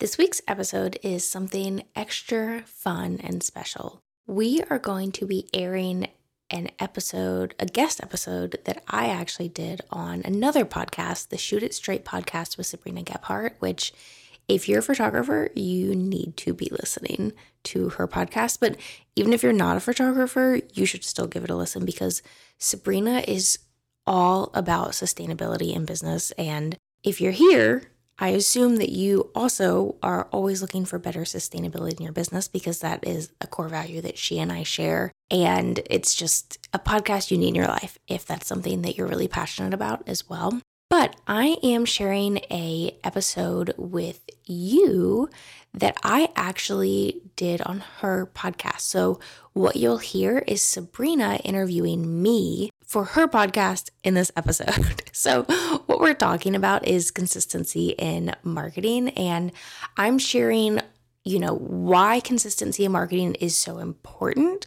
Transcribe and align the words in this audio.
This 0.00 0.16
week's 0.16 0.40
episode 0.48 0.98
is 1.02 1.28
something 1.28 1.82
extra 1.94 2.62
fun 2.62 3.20
and 3.22 3.42
special. 3.42 4.00
We 4.26 4.62
are 4.70 4.78
going 4.78 5.12
to 5.12 5.26
be 5.26 5.46
airing 5.52 6.08
an 6.48 6.70
episode, 6.78 7.54
a 7.60 7.66
guest 7.66 8.02
episode 8.02 8.60
that 8.64 8.82
I 8.88 9.08
actually 9.08 9.50
did 9.50 9.82
on 9.90 10.22
another 10.24 10.64
podcast, 10.64 11.28
the 11.28 11.36
Shoot 11.36 11.62
It 11.62 11.74
Straight 11.74 12.06
podcast 12.06 12.56
with 12.56 12.66
Sabrina 12.66 13.02
Gebhardt, 13.02 13.56
which 13.58 13.92
if 14.48 14.70
you're 14.70 14.78
a 14.78 14.82
photographer, 14.82 15.50
you 15.54 15.94
need 15.94 16.34
to 16.38 16.54
be 16.54 16.70
listening 16.70 17.34
to 17.64 17.90
her 17.90 18.08
podcast. 18.08 18.56
But 18.58 18.76
even 19.16 19.34
if 19.34 19.42
you're 19.42 19.52
not 19.52 19.76
a 19.76 19.80
photographer, 19.80 20.60
you 20.72 20.86
should 20.86 21.04
still 21.04 21.26
give 21.26 21.44
it 21.44 21.50
a 21.50 21.54
listen 21.56 21.84
because 21.84 22.22
Sabrina 22.56 23.22
is 23.28 23.58
all 24.06 24.50
about 24.54 24.92
sustainability 24.92 25.76
in 25.76 25.84
business. 25.84 26.30
And 26.38 26.78
if 27.04 27.20
you're 27.20 27.32
here, 27.32 27.82
I 28.18 28.30
assume 28.30 28.76
that 28.76 28.90
you 28.90 29.30
also 29.34 29.96
are 30.02 30.24
always 30.30 30.60
looking 30.60 30.84
for 30.84 30.98
better 30.98 31.22
sustainability 31.22 31.96
in 31.98 32.04
your 32.04 32.12
business 32.12 32.48
because 32.48 32.80
that 32.80 33.06
is 33.06 33.30
a 33.40 33.46
core 33.46 33.68
value 33.68 34.02
that 34.02 34.18
she 34.18 34.38
and 34.38 34.52
I 34.52 34.62
share. 34.62 35.10
And 35.30 35.80
it's 35.88 36.14
just 36.14 36.58
a 36.74 36.78
podcast 36.78 37.30
you 37.30 37.38
need 37.38 37.48
in 37.48 37.54
your 37.54 37.66
life 37.66 37.98
if 38.08 38.26
that's 38.26 38.46
something 38.46 38.82
that 38.82 38.98
you're 38.98 39.06
really 39.06 39.28
passionate 39.28 39.72
about 39.72 40.06
as 40.06 40.28
well. 40.28 40.60
But 40.90 41.14
I 41.28 41.56
am 41.62 41.84
sharing 41.84 42.38
a 42.50 42.98
episode 43.04 43.74
with 43.78 44.28
you 44.44 45.30
that 45.72 45.96
I 46.02 46.30
actually 46.34 47.22
did 47.36 47.62
on 47.62 47.84
her 48.00 48.28
podcast. 48.34 48.80
So 48.80 49.20
what 49.52 49.76
you'll 49.76 49.98
hear 49.98 50.38
is 50.48 50.62
Sabrina 50.62 51.36
interviewing 51.44 52.20
me 52.20 52.70
for 52.90 53.04
her 53.04 53.28
podcast 53.28 53.90
in 54.02 54.14
this 54.14 54.32
episode. 54.36 55.02
So, 55.12 55.42
what 55.84 56.00
we're 56.00 56.14
talking 56.14 56.54
about 56.54 56.88
is 56.88 57.10
consistency 57.10 57.90
in 57.90 58.34
marketing, 58.42 59.10
and 59.10 59.52
I'm 59.98 60.18
sharing, 60.18 60.80
you 61.24 61.38
know, 61.38 61.56
why 61.56 62.20
consistency 62.20 62.86
in 62.86 62.92
marketing 62.92 63.34
is 63.34 63.54
so 63.54 63.78
important, 63.78 64.66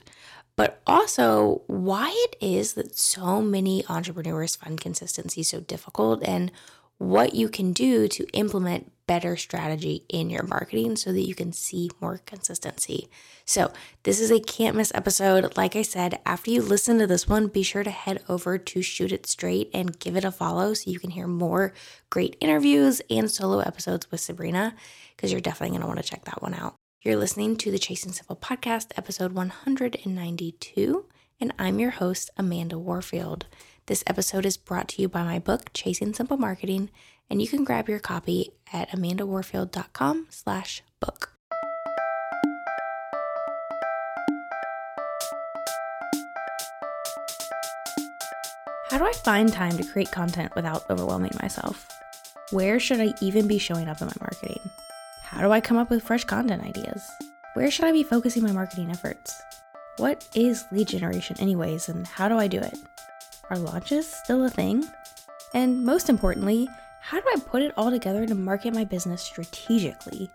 but 0.56 0.80
also 0.86 1.64
why 1.66 2.12
it 2.28 2.36
is 2.40 2.74
that 2.74 2.96
so 2.96 3.42
many 3.42 3.84
entrepreneurs 3.88 4.56
find 4.56 4.80
consistency 4.80 5.42
so 5.42 5.62
difficult 5.62 6.22
and 6.24 6.52
what 7.00 7.34
you 7.34 7.50
can 7.50 7.74
do 7.74 8.08
to 8.10 8.28
implement 8.34 8.92
better 9.08 9.36
strategy 9.36 10.06
in 10.09 10.30
your 10.30 10.44
marketing 10.44 10.96
so 10.96 11.12
that 11.12 11.28
you 11.28 11.36
can 11.36 11.52
see 11.52 11.90
more 12.00 12.20
consistency. 12.26 13.09
So, 13.46 13.72
this 14.04 14.20
is 14.20 14.32
a 14.32 14.40
can't 14.40 14.76
miss 14.76 14.92
episode. 14.96 15.58
Like 15.58 15.76
I 15.76 15.82
said, 15.82 16.20
after 16.26 16.52
you 16.52 16.62
listen 16.62 17.00
to 17.00 17.08
this 17.08 17.28
one, 17.28 17.48
be 17.48 17.64
sure 17.64 17.84
to 17.84 17.90
head 17.90 18.24
over 18.30 18.58
to 18.58 18.81
Shoot 18.81 19.12
It 19.12 19.26
Straight 19.26 19.70
and 19.74 20.00
give 20.00 20.16
it 20.16 20.24
a 20.24 20.31
follow 20.31 20.74
so 20.74 20.90
you 20.90 21.00
can 21.00 21.12
hear 21.12 21.28
more 21.28 21.74
great 22.09 22.38
interviews 22.40 23.02
and 23.09 23.30
solo 23.30 23.59
episodes 23.59 24.09
with 24.12 24.22
Sabrina, 24.22 24.76
because 25.16 25.31
you're 25.31 25.42
definitely 25.42 25.78
going 25.78 25.81
to 25.81 25.88
want 25.88 26.02
to 26.02 26.09
check 26.09 26.26
that 26.26 26.42
one 26.42 26.54
out. 26.54 26.76
You're 27.02 27.18
listening 27.18 27.58
to 27.58 27.72
the 27.72 27.80
Chasing 27.80 28.14
Simple 28.14 28.38
podcast, 28.38 28.94
episode 28.96 29.34
192, 29.34 31.06
and 31.42 31.54
I'm 31.59 31.80
your 31.80 31.92
host, 31.92 32.30
Amanda 32.38 32.80
Warfield. 32.80 33.48
This 33.88 34.06
episode 34.08 34.46
is 34.46 34.56
brought 34.56 34.88
to 34.90 35.02
you 35.02 35.09
by 35.09 35.24
my 35.24 35.40
book, 35.40 35.74
Chasing 35.74 36.14
Simple 36.14 36.38
Marketing, 36.38 36.90
and 37.30 37.42
you 37.42 37.48
can 37.48 37.64
grab 37.64 37.90
your 37.90 38.00
copy 38.00 38.52
at 38.72 38.90
amandawarfield.com 38.90 40.28
slash 40.30 40.84
book. 41.00 41.34
How 48.90 49.00
do 49.00 49.06
I 49.06 49.14
find 49.14 49.52
time 49.52 49.76
to 49.78 49.84
create 49.84 50.12
content 50.12 50.54
without 50.56 50.88
overwhelming 50.90 51.32
myself? 51.42 51.88
Where 52.52 52.80
should 52.80 53.02
I 53.02 53.14
even 53.22 53.48
be 53.48 53.58
showing 53.58 53.88
up 53.88 54.00
in 54.02 54.08
my 54.08 54.14
marketing? 54.20 54.60
How 55.24 55.42
do 55.42 55.52
I 55.52 55.62
come 55.62 55.78
up 55.78 55.90
with 55.90 56.04
fresh 56.04 56.26
content 56.26 56.64
ideas? 56.64 57.02
Where 57.56 57.72
should 57.72 57.86
I 57.86 57.92
be 57.92 58.04
focusing 58.04 58.44
my 58.44 58.52
marketing 58.52 58.92
efforts? 58.92 59.42
What 59.98 60.28
is 60.36 60.64
lead 60.72 60.90
generation, 60.90 61.38
anyways, 61.40 61.90
and 61.90 62.06
how 62.06 62.28
do 62.28 62.38
I 62.38 62.48
do 62.48 62.60
it? 62.60 62.78
Are 63.50 63.58
launches 63.58 64.06
still 64.06 64.46
a 64.46 64.50
thing? 64.50 64.86
And 65.56 65.84
most 65.84 66.09
importantly, 66.09 66.68
how 67.03 67.19
do 67.19 67.28
I 67.28 67.38
put 67.38 67.62
it 67.62 67.74
all 67.75 67.91
together 67.91 68.25
to 68.25 68.34
market 68.34 68.74
my 68.74 68.86
business 68.86 69.22
strategically? 69.22 70.31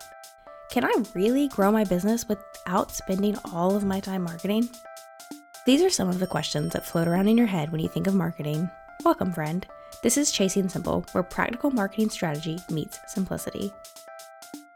Can 0.70 0.84
I 0.84 0.92
really 1.14 1.48
grow 1.48 1.72
my 1.72 1.82
business 1.82 2.28
without 2.28 2.92
spending 2.92 3.38
all 3.54 3.74
of 3.74 3.86
my 3.86 4.00
time 4.00 4.20
marketing? 4.20 4.68
These 5.64 5.80
are 5.80 5.88
some 5.88 6.10
of 6.10 6.18
the 6.18 6.26
questions 6.26 6.74
that 6.74 6.84
float 6.84 7.08
around 7.08 7.26
in 7.26 7.38
your 7.38 7.46
head 7.46 7.72
when 7.72 7.80
you 7.80 7.88
think 7.88 8.06
of 8.06 8.14
marketing. 8.14 8.68
Welcome, 9.02 9.32
friend. 9.32 9.66
This 10.02 10.18
is 10.18 10.30
Chasing 10.30 10.68
Simple, 10.68 11.06
where 11.12 11.24
practical 11.24 11.70
marketing 11.70 12.10
strategy 12.10 12.58
meets 12.70 13.00
simplicity. 13.06 13.72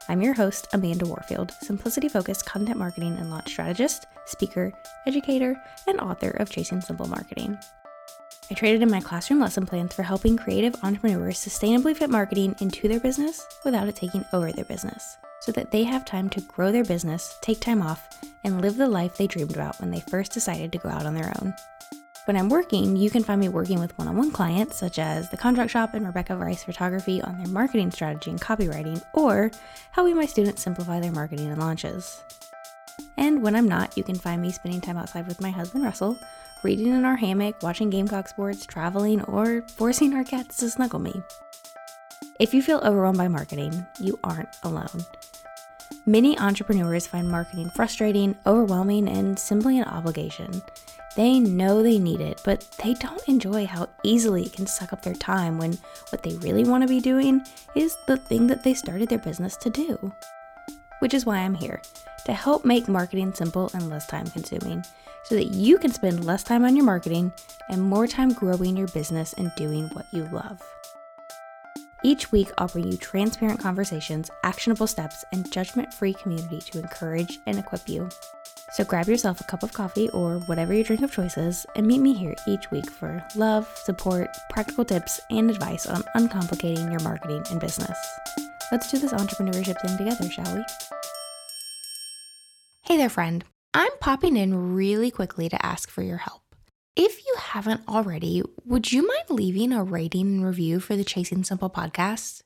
I'm 0.08 0.22
your 0.22 0.32
host, 0.32 0.68
Amanda 0.72 1.04
Warfield, 1.04 1.52
simplicity 1.60 2.08
focused 2.08 2.46
content 2.46 2.78
marketing 2.78 3.18
and 3.18 3.30
launch 3.30 3.50
strategist, 3.50 4.06
speaker, 4.24 4.72
educator, 5.06 5.62
and 5.86 6.00
author 6.00 6.30
of 6.30 6.48
Chasing 6.48 6.80
Simple 6.80 7.06
Marketing. 7.06 7.58
I 8.52 8.54
traded 8.54 8.82
in 8.82 8.90
my 8.90 9.00
classroom 9.00 9.40
lesson 9.40 9.64
plans 9.64 9.94
for 9.94 10.02
helping 10.02 10.36
creative 10.36 10.76
entrepreneurs 10.84 11.38
sustainably 11.38 11.96
fit 11.96 12.10
marketing 12.10 12.54
into 12.60 12.86
their 12.86 13.00
business 13.00 13.46
without 13.64 13.88
it 13.88 13.96
taking 13.96 14.26
over 14.34 14.52
their 14.52 14.66
business, 14.66 15.16
so 15.40 15.52
that 15.52 15.70
they 15.70 15.84
have 15.84 16.04
time 16.04 16.28
to 16.28 16.42
grow 16.42 16.70
their 16.70 16.84
business, 16.84 17.38
take 17.40 17.60
time 17.60 17.80
off, 17.80 18.06
and 18.44 18.60
live 18.60 18.76
the 18.76 18.86
life 18.86 19.16
they 19.16 19.26
dreamed 19.26 19.54
about 19.54 19.80
when 19.80 19.90
they 19.90 20.00
first 20.00 20.32
decided 20.32 20.70
to 20.70 20.76
go 20.76 20.90
out 20.90 21.06
on 21.06 21.14
their 21.14 21.32
own. 21.40 21.54
When 22.26 22.36
I'm 22.36 22.50
working, 22.50 22.94
you 22.94 23.08
can 23.08 23.24
find 23.24 23.40
me 23.40 23.48
working 23.48 23.80
with 23.80 23.96
one 23.96 24.06
on 24.06 24.18
one 24.18 24.30
clients 24.30 24.76
such 24.76 24.98
as 24.98 25.30
The 25.30 25.38
Contract 25.38 25.70
Shop 25.70 25.94
and 25.94 26.04
Rebecca 26.04 26.36
Rice 26.36 26.62
Photography 26.62 27.22
on 27.22 27.38
their 27.38 27.48
marketing 27.48 27.90
strategy 27.90 28.32
and 28.32 28.38
copywriting, 28.38 29.02
or 29.14 29.50
helping 29.92 30.14
my 30.14 30.26
students 30.26 30.60
simplify 30.60 31.00
their 31.00 31.10
marketing 31.10 31.50
and 31.50 31.58
launches. 31.58 32.22
And 33.16 33.42
when 33.42 33.56
I'm 33.56 33.66
not, 33.66 33.96
you 33.96 34.04
can 34.04 34.16
find 34.16 34.42
me 34.42 34.52
spending 34.52 34.82
time 34.82 34.98
outside 34.98 35.26
with 35.26 35.40
my 35.40 35.48
husband 35.48 35.84
Russell, 35.84 36.18
reading 36.64 36.88
in 36.88 37.04
our 37.04 37.16
hammock, 37.16 37.62
watching 37.62 37.90
Gamecock 37.90 38.28
sports, 38.28 38.66
traveling, 38.66 39.22
or 39.22 39.62
forcing 39.62 40.14
our 40.14 40.24
cats 40.24 40.56
to 40.58 40.70
snuggle 40.70 40.98
me. 40.98 41.22
If 42.38 42.54
you 42.54 42.62
feel 42.62 42.78
overwhelmed 42.78 43.18
by 43.18 43.28
marketing, 43.28 43.86
you 44.00 44.18
aren't 44.24 44.56
alone. 44.62 45.04
Many 46.06 46.38
entrepreneurs 46.38 47.06
find 47.06 47.28
marketing 47.28 47.70
frustrating, 47.70 48.36
overwhelming, 48.46 49.08
and 49.08 49.38
simply 49.38 49.78
an 49.78 49.84
obligation. 49.84 50.62
They 51.14 51.38
know 51.38 51.82
they 51.82 51.98
need 51.98 52.20
it, 52.20 52.40
but 52.44 52.68
they 52.82 52.94
don't 52.94 53.28
enjoy 53.28 53.66
how 53.66 53.88
easily 54.02 54.44
it 54.44 54.54
can 54.54 54.66
suck 54.66 54.92
up 54.92 55.02
their 55.02 55.14
time 55.14 55.58
when 55.58 55.78
what 56.08 56.22
they 56.22 56.34
really 56.36 56.64
want 56.64 56.82
to 56.82 56.88
be 56.88 57.00
doing 57.00 57.42
is 57.74 57.96
the 58.06 58.16
thing 58.16 58.46
that 58.46 58.64
they 58.64 58.74
started 58.74 59.08
their 59.08 59.18
business 59.18 59.56
to 59.58 59.70
do. 59.70 60.12
Which 61.00 61.14
is 61.14 61.26
why 61.26 61.38
I'm 61.38 61.54
here 61.54 61.82
to 62.26 62.32
help 62.32 62.64
make 62.64 62.88
marketing 62.88 63.32
simple 63.34 63.70
and 63.74 63.88
less 63.88 64.06
time 64.06 64.26
consuming 64.28 64.84
so 65.24 65.34
that 65.34 65.48
you 65.48 65.78
can 65.78 65.92
spend 65.92 66.24
less 66.24 66.42
time 66.42 66.64
on 66.64 66.76
your 66.76 66.84
marketing 66.84 67.32
and 67.68 67.82
more 67.82 68.06
time 68.06 68.32
growing 68.32 68.76
your 68.76 68.88
business 68.88 69.32
and 69.34 69.52
doing 69.56 69.88
what 69.90 70.06
you 70.12 70.24
love. 70.32 70.60
Each 72.04 72.32
week, 72.32 72.50
I'll 72.58 72.66
bring 72.66 72.90
you 72.90 72.96
transparent 72.96 73.60
conversations, 73.60 74.28
actionable 74.42 74.88
steps, 74.88 75.24
and 75.32 75.50
judgment 75.52 75.94
free 75.94 76.14
community 76.14 76.60
to 76.60 76.80
encourage 76.80 77.38
and 77.46 77.58
equip 77.58 77.88
you. 77.88 78.08
So 78.72 78.84
grab 78.84 79.06
yourself 79.06 79.40
a 79.40 79.44
cup 79.44 79.62
of 79.62 79.72
coffee 79.72 80.08
or 80.10 80.38
whatever 80.46 80.72
your 80.74 80.82
drink 80.82 81.02
of 81.02 81.12
choice 81.12 81.36
is, 81.36 81.64
and 81.76 81.86
meet 81.86 82.00
me 82.00 82.14
here 82.14 82.34
each 82.48 82.70
week 82.70 82.90
for 82.90 83.22
love, 83.36 83.70
support, 83.84 84.28
practical 84.50 84.84
tips, 84.84 85.20
and 85.30 85.50
advice 85.50 85.86
on 85.86 86.02
uncomplicating 86.16 86.90
your 86.90 87.00
marketing 87.00 87.44
and 87.50 87.60
business. 87.60 87.96
Let's 88.72 88.90
do 88.90 88.98
this 88.98 89.12
entrepreneurship 89.12 89.80
thing 89.80 89.98
together, 89.98 90.28
shall 90.30 90.56
we? 90.56 90.64
Hey 92.84 92.96
there, 92.96 93.08
friend. 93.08 93.44
I'm 93.72 93.92
popping 94.00 94.36
in 94.36 94.74
really 94.74 95.12
quickly 95.12 95.48
to 95.48 95.64
ask 95.64 95.88
for 95.88 96.02
your 96.02 96.16
help. 96.16 96.42
If 96.96 97.24
you 97.24 97.36
haven't 97.38 97.82
already, 97.86 98.42
would 98.64 98.90
you 98.90 99.06
mind 99.06 99.30
leaving 99.30 99.72
a 99.72 99.84
rating 99.84 100.26
and 100.26 100.44
review 100.44 100.80
for 100.80 100.96
the 100.96 101.04
Chasing 101.04 101.44
Simple 101.44 101.70
podcast? 101.70 102.42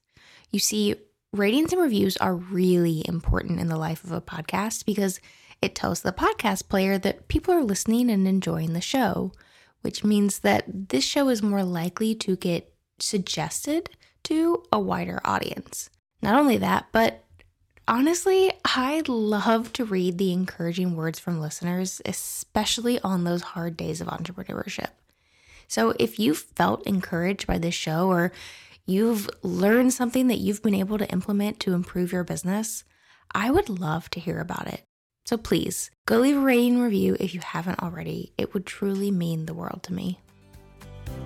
You 0.50 0.58
see, 0.58 0.94
ratings 1.32 1.72
and 1.72 1.80
reviews 1.80 2.18
are 2.18 2.36
really 2.36 3.02
important 3.08 3.60
in 3.60 3.68
the 3.68 3.78
life 3.78 4.04
of 4.04 4.12
a 4.12 4.20
podcast 4.20 4.84
because 4.84 5.20
it 5.62 5.74
tells 5.74 6.02
the 6.02 6.12
podcast 6.12 6.68
player 6.68 6.98
that 6.98 7.28
people 7.28 7.54
are 7.54 7.64
listening 7.64 8.10
and 8.10 8.28
enjoying 8.28 8.74
the 8.74 8.82
show, 8.82 9.32
which 9.80 10.04
means 10.04 10.40
that 10.40 10.64
this 10.90 11.02
show 11.02 11.30
is 11.30 11.42
more 11.42 11.64
likely 11.64 12.14
to 12.14 12.36
get 12.36 12.74
suggested 13.00 13.88
to 14.24 14.62
a 14.70 14.78
wider 14.78 15.18
audience. 15.24 15.88
Not 16.20 16.38
only 16.38 16.58
that, 16.58 16.88
but 16.92 17.24
Honestly, 17.88 18.52
I 18.64 19.02
love 19.06 19.72
to 19.74 19.84
read 19.84 20.18
the 20.18 20.32
encouraging 20.32 20.96
words 20.96 21.20
from 21.20 21.40
listeners, 21.40 22.02
especially 22.04 22.98
on 23.00 23.22
those 23.22 23.42
hard 23.42 23.76
days 23.76 24.00
of 24.00 24.08
entrepreneurship. 24.08 24.88
So 25.68 25.94
if 26.00 26.18
you 26.18 26.34
felt 26.34 26.84
encouraged 26.84 27.46
by 27.46 27.58
this 27.58 27.74
show 27.74 28.08
or 28.08 28.32
you've 28.86 29.30
learned 29.42 29.92
something 29.92 30.26
that 30.26 30.38
you've 30.38 30.64
been 30.64 30.74
able 30.74 30.98
to 30.98 31.10
implement 31.10 31.60
to 31.60 31.74
improve 31.74 32.10
your 32.10 32.24
business, 32.24 32.82
I 33.32 33.52
would 33.52 33.68
love 33.68 34.10
to 34.10 34.20
hear 34.20 34.40
about 34.40 34.66
it. 34.66 34.82
So 35.24 35.36
please 35.36 35.92
go 36.06 36.18
leave 36.18 36.36
a 36.36 36.40
rating 36.40 36.80
review 36.80 37.16
if 37.20 37.34
you 37.34 37.40
haven't 37.40 37.82
already. 37.82 38.32
It 38.36 38.52
would 38.52 38.66
truly 38.66 39.12
mean 39.12 39.46
the 39.46 39.54
world 39.54 39.84
to 39.84 39.92
me. 39.92 40.18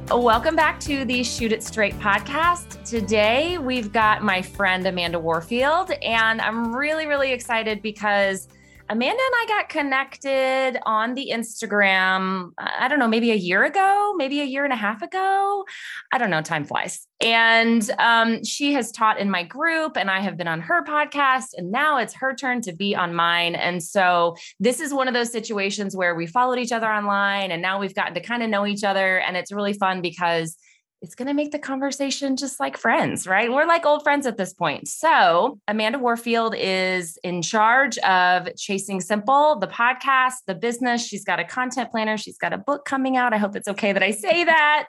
Welcome 0.09 0.57
back 0.57 0.81
to 0.81 1.05
the 1.05 1.23
Shoot 1.23 1.53
It 1.53 1.63
Straight 1.63 1.95
podcast. 1.99 2.83
Today 2.89 3.59
we've 3.59 3.93
got 3.93 4.23
my 4.23 4.43
friend 4.43 4.87
Amanda 4.87 5.19
Warfield, 5.19 5.93
and 6.03 6.41
I'm 6.41 6.75
really, 6.75 7.07
really 7.07 7.33
excited 7.33 7.83
because 7.83 8.49
Amanda 8.91 9.23
and 9.25 9.35
I 9.37 9.45
got 9.47 9.69
connected 9.69 10.77
on 10.85 11.15
the 11.15 11.31
Instagram, 11.33 12.51
I 12.59 12.89
don't 12.89 12.99
know, 12.99 13.07
maybe 13.07 13.31
a 13.31 13.37
year 13.37 13.63
ago, 13.63 14.15
maybe 14.17 14.41
a 14.41 14.45
year 14.45 14.65
and 14.65 14.73
a 14.73 14.77
half 14.77 15.01
ago. 15.01 15.65
I 16.13 16.19
don't 16.19 16.29
know, 16.29 16.43
time 16.43 16.65
flies. 16.65 17.07
And 17.21 17.89
um, 18.01 18.43
she 18.43 18.73
has 18.73 18.91
taught 18.91 19.21
in 19.21 19.31
my 19.31 19.45
group, 19.45 19.97
and 19.97 20.11
I 20.11 20.19
have 20.19 20.37
been 20.37 20.49
on 20.49 20.61
her 20.63 20.83
podcast, 20.83 21.51
and 21.57 21.71
now 21.71 21.99
it's 21.99 22.15
her 22.15 22.35
turn 22.35 22.63
to 22.63 22.73
be 22.73 22.97
on 22.97 23.15
mine. 23.15 23.55
And 23.55 23.81
so 23.81 24.35
this 24.59 24.81
is 24.81 24.93
one 24.93 25.07
of 25.07 25.15
those 25.15 25.31
situations 25.31 25.95
where 25.95 26.17
we 26.17 26.27
followed 26.27 26.59
each 26.59 26.73
other 26.73 26.91
online, 26.91 27.53
and 27.53 27.63
now 27.63 27.79
we've 27.79 27.95
gotten 27.95 28.15
to 28.15 28.21
kind 28.21 28.43
of 28.43 28.51
know 28.51 28.67
each 28.67 28.83
other. 28.83 29.21
And 29.21 29.37
it's 29.37 29.53
really 29.53 29.75
fun 29.75 30.03
because 30.03 30.57
it's 31.03 31.15
going 31.15 31.29
to 31.29 31.35
make 31.35 31.51
the 31.51 31.59
conversation 31.59 32.37
just 32.37 32.61
like 32.61 32.77
friends, 32.77 33.27
right? 33.27 33.51
We're 33.51 33.65
like 33.65 33.87
old 33.87 34.03
friends 34.03 34.27
at 34.27 34.37
this 34.37 34.53
point. 34.53 34.87
So, 34.87 35.59
Amanda 35.67 35.99
Warfield 35.99 36.55
is 36.57 37.19
in 37.25 37.41
charge 37.41 37.97
of 37.99 38.55
Chasing 38.57 39.01
Simple, 39.01 39.59
the 39.59 39.67
podcast, 39.67 40.35
the 40.47 40.55
business. 40.55 41.07
She's 41.07 41.25
got 41.25 41.41
a 41.41 41.45
content 41.45 41.91
planner. 41.91 42.19
She's 42.19 42.37
got 42.37 42.53
a 42.53 42.59
book 42.59 42.85
coming 42.85 43.17
out. 43.17 43.33
I 43.33 43.39
hope 43.39 43.57
it's 43.57 43.69
okay 43.69 43.93
that 43.93 44.03
I 44.03 44.11
say 44.11 44.45
that. 44.45 44.89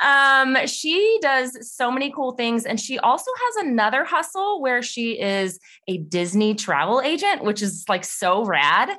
Um, 0.00 0.66
she 0.66 1.18
does 1.20 1.70
so 1.70 1.90
many 1.90 2.10
cool 2.10 2.32
things. 2.32 2.64
And 2.64 2.80
she 2.80 2.98
also 2.98 3.30
has 3.46 3.66
another 3.66 4.04
hustle 4.04 4.62
where 4.62 4.80
she 4.80 5.20
is 5.20 5.58
a 5.86 5.98
Disney 5.98 6.54
travel 6.54 7.02
agent, 7.02 7.44
which 7.44 7.60
is 7.60 7.84
like 7.86 8.04
so 8.04 8.44
rad. 8.46 8.90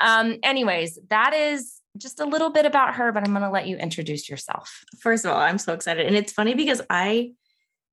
Um, 0.00 0.36
anyways, 0.42 0.98
that 1.08 1.32
is 1.32 1.79
just 1.98 2.20
a 2.20 2.24
little 2.24 2.50
bit 2.50 2.66
about 2.66 2.94
her, 2.94 3.12
but 3.12 3.26
I'm 3.26 3.32
going 3.32 3.42
to 3.42 3.50
let 3.50 3.66
you 3.66 3.76
introduce 3.76 4.28
yourself. 4.28 4.84
First 5.00 5.24
of 5.24 5.32
all, 5.32 5.40
I'm 5.40 5.58
so 5.58 5.72
excited. 5.72 6.06
And 6.06 6.16
it's 6.16 6.32
funny 6.32 6.54
because 6.54 6.80
I 6.88 7.32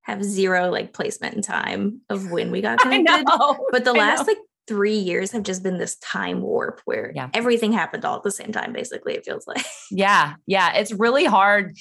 have 0.02 0.24
zero 0.24 0.70
like 0.70 0.92
placement 0.92 1.34
in 1.34 1.42
time 1.42 2.00
of 2.08 2.30
when 2.30 2.50
we 2.50 2.60
got 2.60 2.78
connected. 2.80 3.26
But 3.70 3.84
the 3.84 3.92
last 3.92 4.26
like 4.26 4.38
three 4.68 4.96
years 4.96 5.32
have 5.32 5.42
just 5.42 5.62
been 5.62 5.78
this 5.78 5.96
time 5.96 6.42
warp 6.42 6.80
where 6.84 7.10
yeah. 7.14 7.30
everything 7.32 7.72
happened 7.72 8.04
all 8.04 8.16
at 8.16 8.22
the 8.22 8.30
same 8.30 8.52
time, 8.52 8.72
basically, 8.72 9.14
it 9.14 9.24
feels 9.24 9.46
like. 9.46 9.64
Yeah. 9.90 10.34
Yeah. 10.46 10.74
It's 10.74 10.92
really 10.92 11.24
hard. 11.24 11.74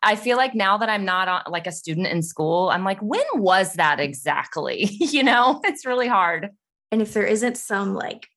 I 0.00 0.14
feel 0.14 0.36
like 0.36 0.54
now 0.54 0.78
that 0.78 0.88
I'm 0.88 1.04
not 1.04 1.26
on, 1.26 1.42
like 1.50 1.66
a 1.66 1.72
student 1.72 2.06
in 2.06 2.22
school, 2.22 2.70
I'm 2.70 2.84
like, 2.84 3.00
when 3.00 3.24
was 3.34 3.74
that 3.74 3.98
exactly? 3.98 4.84
you 4.92 5.24
know, 5.24 5.60
it's 5.64 5.84
really 5.84 6.06
hard. 6.06 6.50
And 6.92 7.02
if 7.02 7.12
there 7.14 7.26
isn't 7.26 7.56
some 7.56 7.94
like 7.94 8.28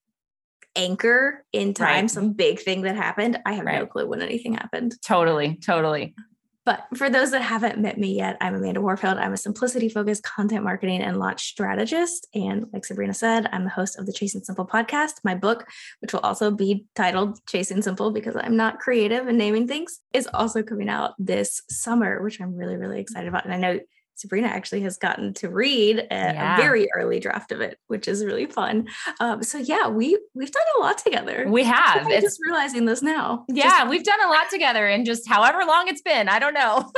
anchor 0.76 1.46
in 1.52 1.74
time, 1.74 2.04
right. 2.04 2.12
some 2.12 2.34
big 2.34 2.60
thing 2.60 2.82
that 2.82 2.96
happened. 2.96 3.40
I 3.46 3.54
have 3.54 3.66
right. 3.66 3.80
no 3.80 3.86
clue 3.86 4.08
when 4.08 4.22
anything 4.22 4.54
happened. 4.54 4.96
Totally, 5.06 5.56
totally. 5.56 6.16
But 6.64 6.86
for 6.96 7.10
those 7.10 7.32
that 7.32 7.42
haven't 7.42 7.80
met 7.80 7.98
me 7.98 8.16
yet, 8.16 8.38
I'm 8.40 8.54
Amanda 8.54 8.82
Warfield. 8.82 9.18
I'm 9.18 9.34
a 9.34 9.38
simplicity 9.38 9.90
focused 9.90 10.22
content 10.22 10.64
marketing 10.64 11.02
and 11.02 11.18
launch 11.18 11.44
strategist. 11.44 12.28
And 12.36 12.68
like 12.72 12.86
Sabrina 12.86 13.16
said, 13.16 13.50
I'm 13.52 13.64
the 13.64 13.72
host 13.72 13.98
of 13.98 14.06
the 14.06 14.14
Chasing 14.14 14.44
Simple 14.44 14.68
podcast. 14.68 15.14
My 15.24 15.34
book, 15.34 15.66
which 16.02 16.14
will 16.14 16.20
also 16.20 16.52
be 16.52 16.86
titled 16.96 17.40
Chasing 17.50 17.82
Simple 17.82 18.12
because 18.12 18.36
I'm 18.36 18.56
not 18.56 18.78
creative 18.78 19.28
in 19.28 19.38
naming 19.38 19.68
things, 19.68 20.02
is 20.14 20.30
also 20.36 20.62
coming 20.62 20.88
out 20.88 21.14
this 21.18 21.64
summer, 21.68 22.22
which 22.22 22.40
I'm 22.40 22.56
really, 22.56 22.78
really 22.78 23.00
excited 23.00 23.28
about. 23.28 23.46
And 23.46 23.56
I 23.56 23.58
know 23.58 23.80
Sabrina 24.22 24.48
actually 24.48 24.82
has 24.82 24.98
gotten 24.98 25.34
to 25.34 25.50
read 25.50 25.98
a, 25.98 26.06
yeah. 26.12 26.54
a, 26.54 26.62
very 26.62 26.88
early 26.96 27.20
draft 27.20 27.52
of 27.52 27.60
it, 27.60 27.80
which 27.88 28.08
is 28.08 28.24
really 28.24 28.46
fun. 28.46 28.88
Um, 29.20 29.42
so 29.42 29.58
yeah, 29.58 29.88
we 29.88 30.18
we've 30.36 30.52
done 30.52 30.64
a 30.78 30.82
lot 30.82 31.00
together. 31.00 31.46
We 31.48 31.64
have. 31.64 32.06
I'm 32.06 32.22
just 32.22 32.40
realizing 32.46 32.86
this 32.86 33.02
now. 33.02 33.46
Yeah, 33.50 33.80
just- 33.80 33.90
we've 33.90 34.04
done 34.04 34.24
a 34.24 34.30
lot 34.30 34.50
together 34.52 34.88
in 34.88 35.06
just 35.06 35.28
however 35.28 35.64
long 35.66 35.88
it's 35.88 36.04
been. 36.04 36.30
I 36.30 36.38
don't 36.38 36.54
know. 36.54 36.92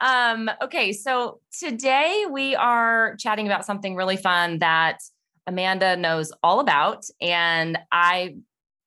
um, 0.00 0.50
okay, 0.62 0.92
so 0.92 1.40
today 1.58 2.26
we 2.30 2.54
are 2.54 3.16
chatting 3.18 3.46
about 3.46 3.64
something 3.64 3.96
really 3.96 4.18
fun 4.18 4.58
that 4.58 4.98
Amanda 5.46 5.96
knows 5.96 6.30
all 6.42 6.60
about, 6.60 7.04
and 7.20 7.78
I 7.90 8.36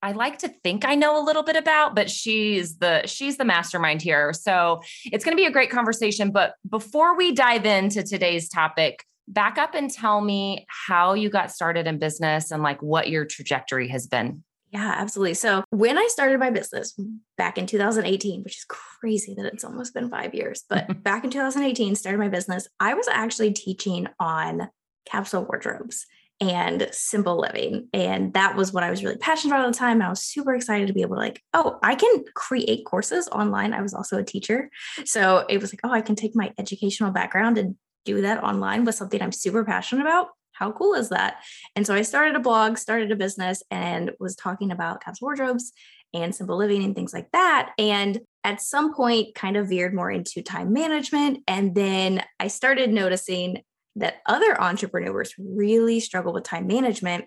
I 0.02 0.14
like 0.14 0.40
to 0.40 0.48
think 0.48 0.86
I 0.86 0.96
know 0.96 1.22
a 1.22 1.24
little 1.24 1.44
bit 1.44 1.56
about, 1.56 1.96
but 1.96 2.10
she's 2.10 2.78
the 2.78 3.06
she's 3.06 3.38
the 3.38 3.46
mastermind 3.46 4.02
here. 4.02 4.34
So 4.34 4.82
it's 5.06 5.24
going 5.24 5.36
to 5.36 5.42
be 5.42 5.46
a 5.46 5.52
great 5.52 5.70
conversation. 5.70 6.32
But 6.32 6.56
before 6.68 7.16
we 7.16 7.34
dive 7.34 7.66
into 7.66 8.04
today's 8.04 8.50
topic, 8.50 9.06
back 9.28 9.58
up 9.58 9.76
and 9.76 9.90
tell 9.90 10.22
me 10.22 10.66
how 10.68 11.14
you 11.14 11.30
got 11.30 11.52
started 11.52 11.88
in 11.88 12.00
business 12.00 12.52
and 12.52 12.64
like 12.64 12.82
what 12.82 13.10
your 13.10 13.26
trajectory 13.26 13.88
has 13.90 14.08
been. 14.08 14.44
Yeah, 14.72 14.96
absolutely. 14.98 15.34
So 15.34 15.66
when 15.70 15.98
I 15.98 16.08
started 16.10 16.40
my 16.40 16.50
business 16.50 16.98
back 17.38 17.58
in 17.58 17.66
2018, 17.66 18.42
which 18.44 18.58
is 18.58 18.66
crazy 18.66 19.34
that 19.36 19.46
it's 19.46 19.66
almost 19.66 19.94
been 19.94 20.10
five 20.10 20.34
years, 20.34 20.64
but 20.70 21.04
back 21.04 21.26
in 21.26 21.30
2018, 21.30 21.96
started 21.96 22.20
my 22.20 22.30
business, 22.30 22.68
I 22.80 22.94
was 22.94 23.08
actually 23.10 23.52
teaching 23.52 24.08
on 24.20 24.70
capsule 25.06 25.44
wardrobes 25.44 26.06
and 26.42 26.90
simple 26.92 27.40
living. 27.40 27.88
And 27.94 28.34
that 28.34 28.56
was 28.56 28.74
what 28.74 28.84
I 28.84 28.90
was 28.90 29.04
really 29.04 29.18
passionate 29.18 29.54
about 29.54 29.68
at 29.68 29.74
the 29.74 29.78
time. 29.78 30.02
I 30.02 30.10
was 30.10 30.24
super 30.24 30.56
excited 30.56 30.88
to 30.88 30.94
be 30.94 31.04
able 31.04 31.16
to 31.16 31.22
like, 31.22 31.42
oh, 31.54 31.78
I 31.84 31.94
can 31.94 32.26
create 32.34 32.84
courses 32.84 33.30
online. 33.30 33.74
I 33.74 33.82
was 33.82 33.94
also 33.94 34.18
a 34.18 34.24
teacher. 34.24 34.70
So 35.06 35.46
it 35.48 35.62
was 35.62 35.72
like, 35.72 35.82
oh, 35.84 35.92
I 35.92 36.02
can 36.02 36.16
take 36.16 36.36
my 36.36 36.52
educational 36.58 37.12
background 37.12 37.60
and 37.60 37.76
do 38.06 38.22
that 38.22 38.44
online 38.44 38.84
with 38.84 38.96
something 38.96 39.22
I'm 39.22 39.32
super 39.32 39.64
passionate 39.64 40.02
about. 40.02 40.30
How 40.54 40.72
cool 40.72 40.96
is 40.96 41.10
that? 41.10 41.38
And 41.76 41.86
so 41.86 41.94
I 41.94 42.02
started 42.02 42.36
a 42.36 42.40
blog, 42.40 42.78
started 42.78 43.12
a 43.12 43.16
business, 43.16 43.62
and 43.70 44.12
was 44.20 44.36
talking 44.36 44.72
about 44.72 45.02
capsule 45.02 45.28
wardrobes 45.28 45.72
and 46.14 46.36
simple 46.36 46.58
living 46.58 46.84
and 46.84 46.96
things 46.96 47.14
like 47.14 47.32
that. 47.32 47.72
And 47.78 48.20
at 48.44 48.62
some 48.62 48.94
point, 48.94 49.36
kind 49.36 49.58
of 49.58 49.70
veered 49.70 49.94
more 49.94 50.12
into 50.12 50.42
time 50.42 50.74
management. 50.74 51.44
And 51.48 51.76
then 51.76 52.24
I 52.40 52.48
started 52.48 52.92
noticing 52.92 53.62
that 53.96 54.22
other 54.26 54.60
entrepreneurs 54.60 55.34
really 55.38 56.00
struggle 56.00 56.34
with 56.34 56.44
time 56.44 56.68
management 56.68 57.26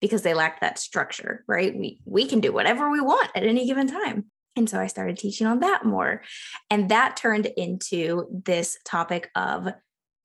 because 0.00 0.22
they 0.22 0.34
lack 0.34 0.60
that 0.60 0.78
structure, 0.78 1.44
right? 1.48 1.76
We 1.76 2.00
we 2.04 2.26
can 2.26 2.40
do 2.40 2.52
whatever 2.52 2.90
we 2.90 3.00
want 3.00 3.30
at 3.34 3.44
any 3.44 3.66
given 3.66 3.86
time. 3.86 4.26
And 4.56 4.68
so 4.68 4.78
I 4.78 4.86
started 4.86 5.18
teaching 5.18 5.46
on 5.46 5.60
that 5.60 5.84
more. 5.84 6.22
And 6.70 6.88
that 6.90 7.16
turned 7.16 7.46
into 7.56 8.26
this 8.44 8.78
topic 8.84 9.30
of 9.34 9.68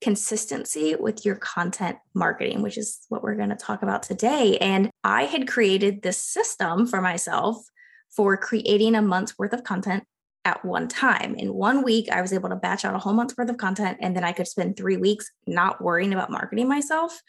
consistency 0.02 0.96
with 0.96 1.26
your 1.26 1.36
content 1.36 1.98
marketing, 2.14 2.62
which 2.62 2.78
is 2.78 3.00
what 3.10 3.24
we're 3.24 3.36
going 3.36 3.50
to 3.50 3.56
talk 3.56 3.84
about 3.84 4.04
today. 4.04 4.58
And 4.60 4.90
I 5.04 5.24
had 5.24 5.48
created 5.48 6.02
this 6.02 6.18
system 6.18 6.86
for 6.88 7.02
myself 7.02 7.58
for 8.10 8.38
creating 8.38 8.96
a 8.96 9.02
month's 9.02 9.38
worth 9.38 9.54
of 9.54 9.64
content 9.64 10.04
at 10.50 10.66
one 10.66 10.88
time. 10.88 11.36
In 11.36 11.54
one 11.54 11.84
week, 11.84 12.10
I 12.12 12.22
was 12.22 12.34
able 12.34 12.50
to 12.50 12.56
batch 12.56 12.84
out 12.84 12.96
a 12.96 13.00
whole 13.00 13.14
month's 13.14 13.38
worth 13.38 13.50
of 13.50 13.58
content, 13.58 14.00
and 14.02 14.16
then 14.16 14.24
I 14.24 14.32
could 14.32 14.48
spend 14.48 14.76
three 14.76 14.98
weeks 14.98 15.30
not 15.46 15.82
worrying 15.82 16.12
about 16.12 16.32
marketing 16.32 16.68
myself, 16.68 17.22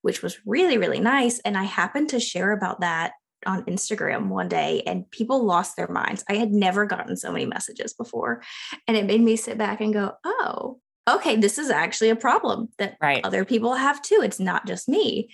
which 0.00 0.22
was 0.22 0.38
really, 0.46 0.78
really 0.78 1.00
nice. 1.00 1.38
And 1.40 1.56
I 1.56 1.64
happened 1.64 2.08
to 2.10 2.20
share 2.20 2.52
about 2.52 2.80
that 2.80 3.12
on 3.44 3.64
Instagram 3.66 4.28
one 4.28 4.48
day, 4.48 4.82
and 4.86 5.10
people 5.10 5.44
lost 5.44 5.76
their 5.76 5.88
minds. 5.88 6.24
I 6.30 6.36
had 6.36 6.50
never 6.50 6.86
gotten 6.86 7.16
so 7.16 7.30
many 7.30 7.44
messages 7.44 7.92
before. 7.92 8.42
And 8.88 8.96
it 8.96 9.04
made 9.04 9.20
me 9.20 9.36
sit 9.36 9.58
back 9.58 9.80
and 9.82 9.92
go, 9.92 10.12
oh, 10.24 10.80
okay, 11.08 11.36
this 11.36 11.58
is 11.58 11.68
actually 11.68 12.10
a 12.10 12.16
problem 12.16 12.68
that 12.78 12.96
right. 13.00 13.24
other 13.24 13.44
people 13.44 13.74
have 13.74 14.00
too. 14.02 14.20
It's 14.22 14.38
not 14.38 14.66
just 14.66 14.88
me. 14.88 15.28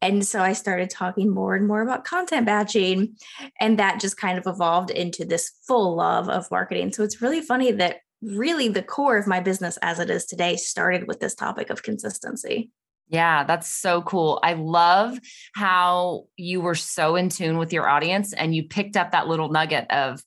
And 0.00 0.26
so 0.26 0.40
I 0.40 0.52
started 0.52 0.90
talking 0.90 1.30
more 1.30 1.54
and 1.54 1.66
more 1.66 1.82
about 1.82 2.04
content 2.04 2.46
batching. 2.46 3.16
And 3.60 3.78
that 3.78 4.00
just 4.00 4.16
kind 4.16 4.36
of 4.36 4.46
evolved 4.46 4.90
into 4.90 5.24
this 5.24 5.52
full 5.66 5.96
love 5.96 6.28
of 6.28 6.50
marketing. 6.50 6.92
So 6.92 7.04
it's 7.04 7.22
really 7.22 7.40
funny 7.40 7.70
that 7.72 7.98
really 8.20 8.68
the 8.68 8.82
core 8.82 9.16
of 9.16 9.26
my 9.26 9.40
business 9.40 9.78
as 9.82 9.98
it 9.98 10.10
is 10.10 10.24
today 10.26 10.56
started 10.56 11.06
with 11.06 11.20
this 11.20 11.34
topic 11.34 11.70
of 11.70 11.82
consistency. 11.82 12.70
Yeah, 13.08 13.44
that's 13.44 13.68
so 13.68 14.02
cool. 14.02 14.40
I 14.42 14.54
love 14.54 15.18
how 15.54 16.24
you 16.36 16.60
were 16.62 16.74
so 16.74 17.14
in 17.14 17.28
tune 17.28 17.58
with 17.58 17.72
your 17.72 17.88
audience 17.88 18.32
and 18.32 18.54
you 18.54 18.64
picked 18.64 18.96
up 18.96 19.12
that 19.12 19.28
little 19.28 19.50
nugget 19.50 19.90
of, 19.90 20.24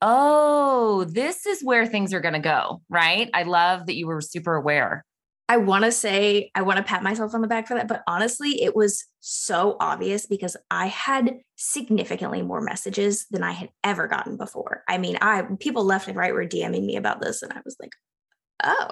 oh, 0.00 1.04
this 1.04 1.46
is 1.46 1.62
where 1.62 1.86
things 1.86 2.12
are 2.14 2.20
going 2.20 2.34
to 2.34 2.40
go, 2.40 2.82
right? 2.88 3.30
I 3.34 3.42
love 3.42 3.86
that 3.86 3.96
you 3.96 4.06
were 4.06 4.20
super 4.20 4.54
aware. 4.54 5.04
I 5.50 5.56
want 5.56 5.84
to 5.84 5.92
say, 5.92 6.50
I 6.54 6.60
want 6.62 6.76
to 6.76 6.82
pat 6.82 7.02
myself 7.02 7.34
on 7.34 7.40
the 7.40 7.48
back 7.48 7.66
for 7.66 7.74
that. 7.74 7.88
But 7.88 8.02
honestly, 8.06 8.62
it 8.62 8.76
was 8.76 9.06
so 9.20 9.76
obvious 9.80 10.26
because 10.26 10.56
I 10.70 10.88
had 10.88 11.38
significantly 11.56 12.42
more 12.42 12.60
messages 12.60 13.26
than 13.30 13.42
I 13.42 13.52
had 13.52 13.70
ever 13.82 14.08
gotten 14.08 14.36
before. 14.36 14.84
I 14.88 14.98
mean, 14.98 15.16
I 15.22 15.42
people 15.58 15.84
left 15.84 16.06
and 16.06 16.16
right 16.16 16.34
were 16.34 16.46
DMing 16.46 16.84
me 16.84 16.96
about 16.96 17.22
this, 17.22 17.42
and 17.42 17.50
I 17.52 17.60
was 17.64 17.76
like, 17.80 17.92
oh, 18.62 18.90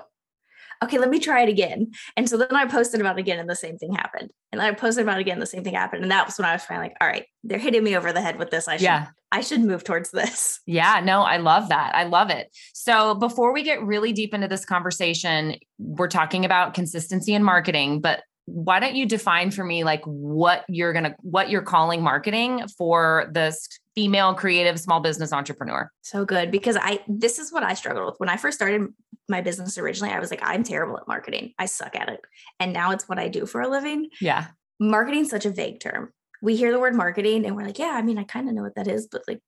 okay, 0.83 0.99
let 0.99 1.11
me 1.11 1.18
try 1.18 1.42
it 1.42 1.49
again. 1.49 1.92
And 2.16 2.28
so 2.28 2.37
then 2.37 2.54
I 2.54 2.66
posted 2.66 3.00
about 3.00 3.18
it 3.18 3.21
again 3.21 3.38
and 3.38 3.49
the 3.49 3.56
same 3.56 3.78
thing 3.78 3.95
happened. 3.95 4.30
And 4.52 4.61
then 4.61 4.68
I 4.68 4.73
posted 4.73 5.02
about 5.02 5.18
it 5.18 5.23
again, 5.23 5.38
the 5.38 5.47
same 5.47 5.64
thing 5.64 5.75
happened. 5.75 6.02
And 6.02 6.11
that 6.11 6.26
was 6.26 6.38
when 6.38 6.47
I 6.47 6.52
was 6.52 6.64
finally 6.64 6.88
like, 6.88 6.97
all 7.00 7.09
right, 7.09 7.26
they're 7.45 7.59
hitting 7.59 7.85
me 7.85 7.97
over 7.97 8.12
the 8.12 8.21
head 8.21 8.38
with 8.38 8.50
this. 8.50 8.68
I 8.68 8.76
should, 8.76 8.85
yeah. 8.85 9.09
I 9.33 9.40
should 9.40 9.61
move 9.61 9.85
towards 9.85 10.11
this. 10.11 10.61
Yeah, 10.68 11.00
no, 11.02 11.23
I 11.23 11.37
love 11.37 11.68
that. 11.68 11.95
I 11.95 12.04
love 12.04 12.28
it. 12.28 12.54
So 12.75 13.14
before 13.14 13.52
we 13.52 13.62
get 13.62 13.83
really 13.83 14.12
deep 14.12 14.35
into 14.35 14.49
this 14.49 14.64
conversation, 14.64 15.56
we're 15.78 16.09
talking 16.09 16.45
about 16.45 16.75
consistency 16.75 17.35
in 17.35 17.42
marketing, 17.42 18.00
but 18.00 18.23
why 18.47 18.78
don't 18.78 18.95
you 18.95 19.06
define 19.06 19.50
for 19.50 19.64
me 19.64 19.85
like 19.85 20.02
what 20.04 20.64
you're 20.68 20.92
going 20.92 21.04
to 21.04 21.14
what 21.23 21.50
you're 21.50 21.62
calling 21.62 22.02
marketing 22.02 22.62
for 22.78 23.28
this 23.33 23.68
female 23.95 24.35
creative 24.35 24.78
small 24.78 25.00
business 25.00 25.33
entrepreneur 25.33 25.90
so 26.02 26.25
good 26.25 26.50
because 26.50 26.76
i 26.80 27.00
this 27.09 27.40
is 27.40 27.52
what 27.52 27.64
i 27.64 27.75
struggled 27.75 28.06
with 28.06 28.14
when 28.18 28.28
i 28.28 28.37
first 28.37 28.56
started 28.56 28.87
my 29.28 29.40
business 29.40 29.78
originally 29.78 30.12
i 30.12 30.21
was 30.21 30.30
like 30.30 30.40
i'm 30.42 30.62
terrible 30.62 30.99
at 30.99 31.09
marketing. 31.09 31.52
I 31.59 31.66
suck 31.66 31.97
at 31.97 32.09
it. 32.09 32.21
And 32.61 32.73
now 32.73 32.92
it's 32.92 33.09
what 33.09 33.18
i 33.18 33.28
do 33.28 33.47
for 33.47 33.61
a 33.61 33.68
living. 33.68 34.09
Yeah. 34.21 34.47
Marketing's 34.78 35.30
such 35.30 35.47
a 35.47 35.50
vague 35.50 35.80
term. 35.80 36.12
We 36.42 36.56
hear 36.56 36.71
the 36.71 36.80
word 36.80 36.95
marketing 36.95 37.47
and 37.47 37.56
we're 37.56 37.64
like 37.64 37.78
yeah 37.78 37.95
i 37.95 38.02
mean 38.02 38.18
i 38.18 38.25
kind 38.25 38.49
of 38.49 38.54
know 38.54 38.62
what 38.62 38.76
that 38.76 38.88
is 38.88 39.06
but 39.06 39.23
like 39.26 39.40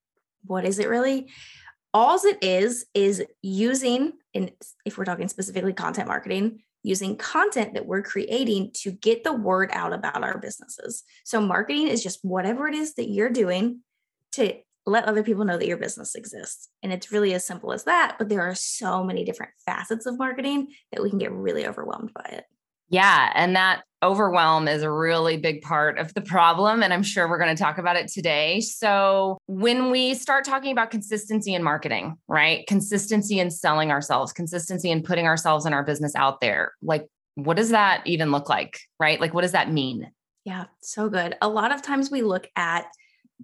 what 0.44 0.64
is 0.64 0.78
it 0.78 0.88
really? 0.88 1.30
All 1.94 2.18
it 2.24 2.38
is 2.42 2.86
is 2.94 3.24
using 3.42 4.12
and 4.34 4.52
if 4.84 4.98
we're 4.98 5.04
talking 5.04 5.28
specifically 5.28 5.72
content 5.72 6.08
marketing 6.08 6.60
using 6.82 7.16
content 7.16 7.74
that 7.74 7.86
we're 7.86 8.02
creating 8.02 8.70
to 8.72 8.92
get 8.92 9.24
the 9.24 9.32
word 9.32 9.70
out 9.72 9.92
about 9.92 10.22
our 10.22 10.38
businesses. 10.38 11.02
So, 11.24 11.40
marketing 11.40 11.88
is 11.88 12.02
just 12.02 12.20
whatever 12.22 12.68
it 12.68 12.74
is 12.74 12.94
that 12.94 13.08
you're 13.08 13.30
doing 13.30 13.80
to 14.32 14.54
let 14.88 15.04
other 15.04 15.22
people 15.22 15.44
know 15.44 15.58
that 15.58 15.66
your 15.66 15.76
business 15.76 16.14
exists. 16.14 16.68
And 16.82 16.92
it's 16.92 17.12
really 17.12 17.34
as 17.34 17.46
simple 17.46 17.72
as 17.72 17.84
that. 17.84 18.16
But 18.18 18.28
there 18.28 18.42
are 18.42 18.54
so 18.54 19.04
many 19.04 19.24
different 19.24 19.52
facets 19.64 20.06
of 20.06 20.18
marketing 20.18 20.68
that 20.92 21.02
we 21.02 21.10
can 21.10 21.18
get 21.18 21.32
really 21.32 21.66
overwhelmed 21.66 22.12
by 22.14 22.28
it. 22.32 22.44
Yeah. 22.90 23.30
And 23.34 23.54
that 23.54 23.82
overwhelm 24.02 24.68
is 24.68 24.82
a 24.82 24.90
really 24.90 25.36
big 25.36 25.60
part 25.60 25.98
of 25.98 26.14
the 26.14 26.20
problem. 26.20 26.82
And 26.82 26.92
I'm 26.92 27.02
sure 27.02 27.28
we're 27.28 27.38
going 27.38 27.54
to 27.54 27.62
talk 27.62 27.78
about 27.78 27.96
it 27.96 28.08
today. 28.08 28.60
So, 28.60 29.38
when 29.46 29.90
we 29.90 30.14
start 30.14 30.44
talking 30.44 30.72
about 30.72 30.90
consistency 30.90 31.54
in 31.54 31.62
marketing, 31.62 32.16
right? 32.28 32.66
Consistency 32.66 33.40
in 33.40 33.50
selling 33.50 33.90
ourselves, 33.90 34.32
consistency 34.32 34.90
in 34.90 35.02
putting 35.02 35.26
ourselves 35.26 35.66
and 35.66 35.74
our 35.74 35.84
business 35.84 36.14
out 36.14 36.40
there, 36.40 36.72
like, 36.80 37.06
what 37.34 37.56
does 37.56 37.70
that 37.70 38.02
even 38.06 38.30
look 38.30 38.48
like? 38.48 38.80
Right? 38.98 39.20
Like, 39.20 39.34
what 39.34 39.42
does 39.42 39.52
that 39.52 39.70
mean? 39.70 40.10
Yeah, 40.44 40.64
so 40.80 41.10
good. 41.10 41.36
A 41.42 41.48
lot 41.48 41.72
of 41.72 41.82
times 41.82 42.10
we 42.10 42.22
look 42.22 42.48
at 42.56 42.86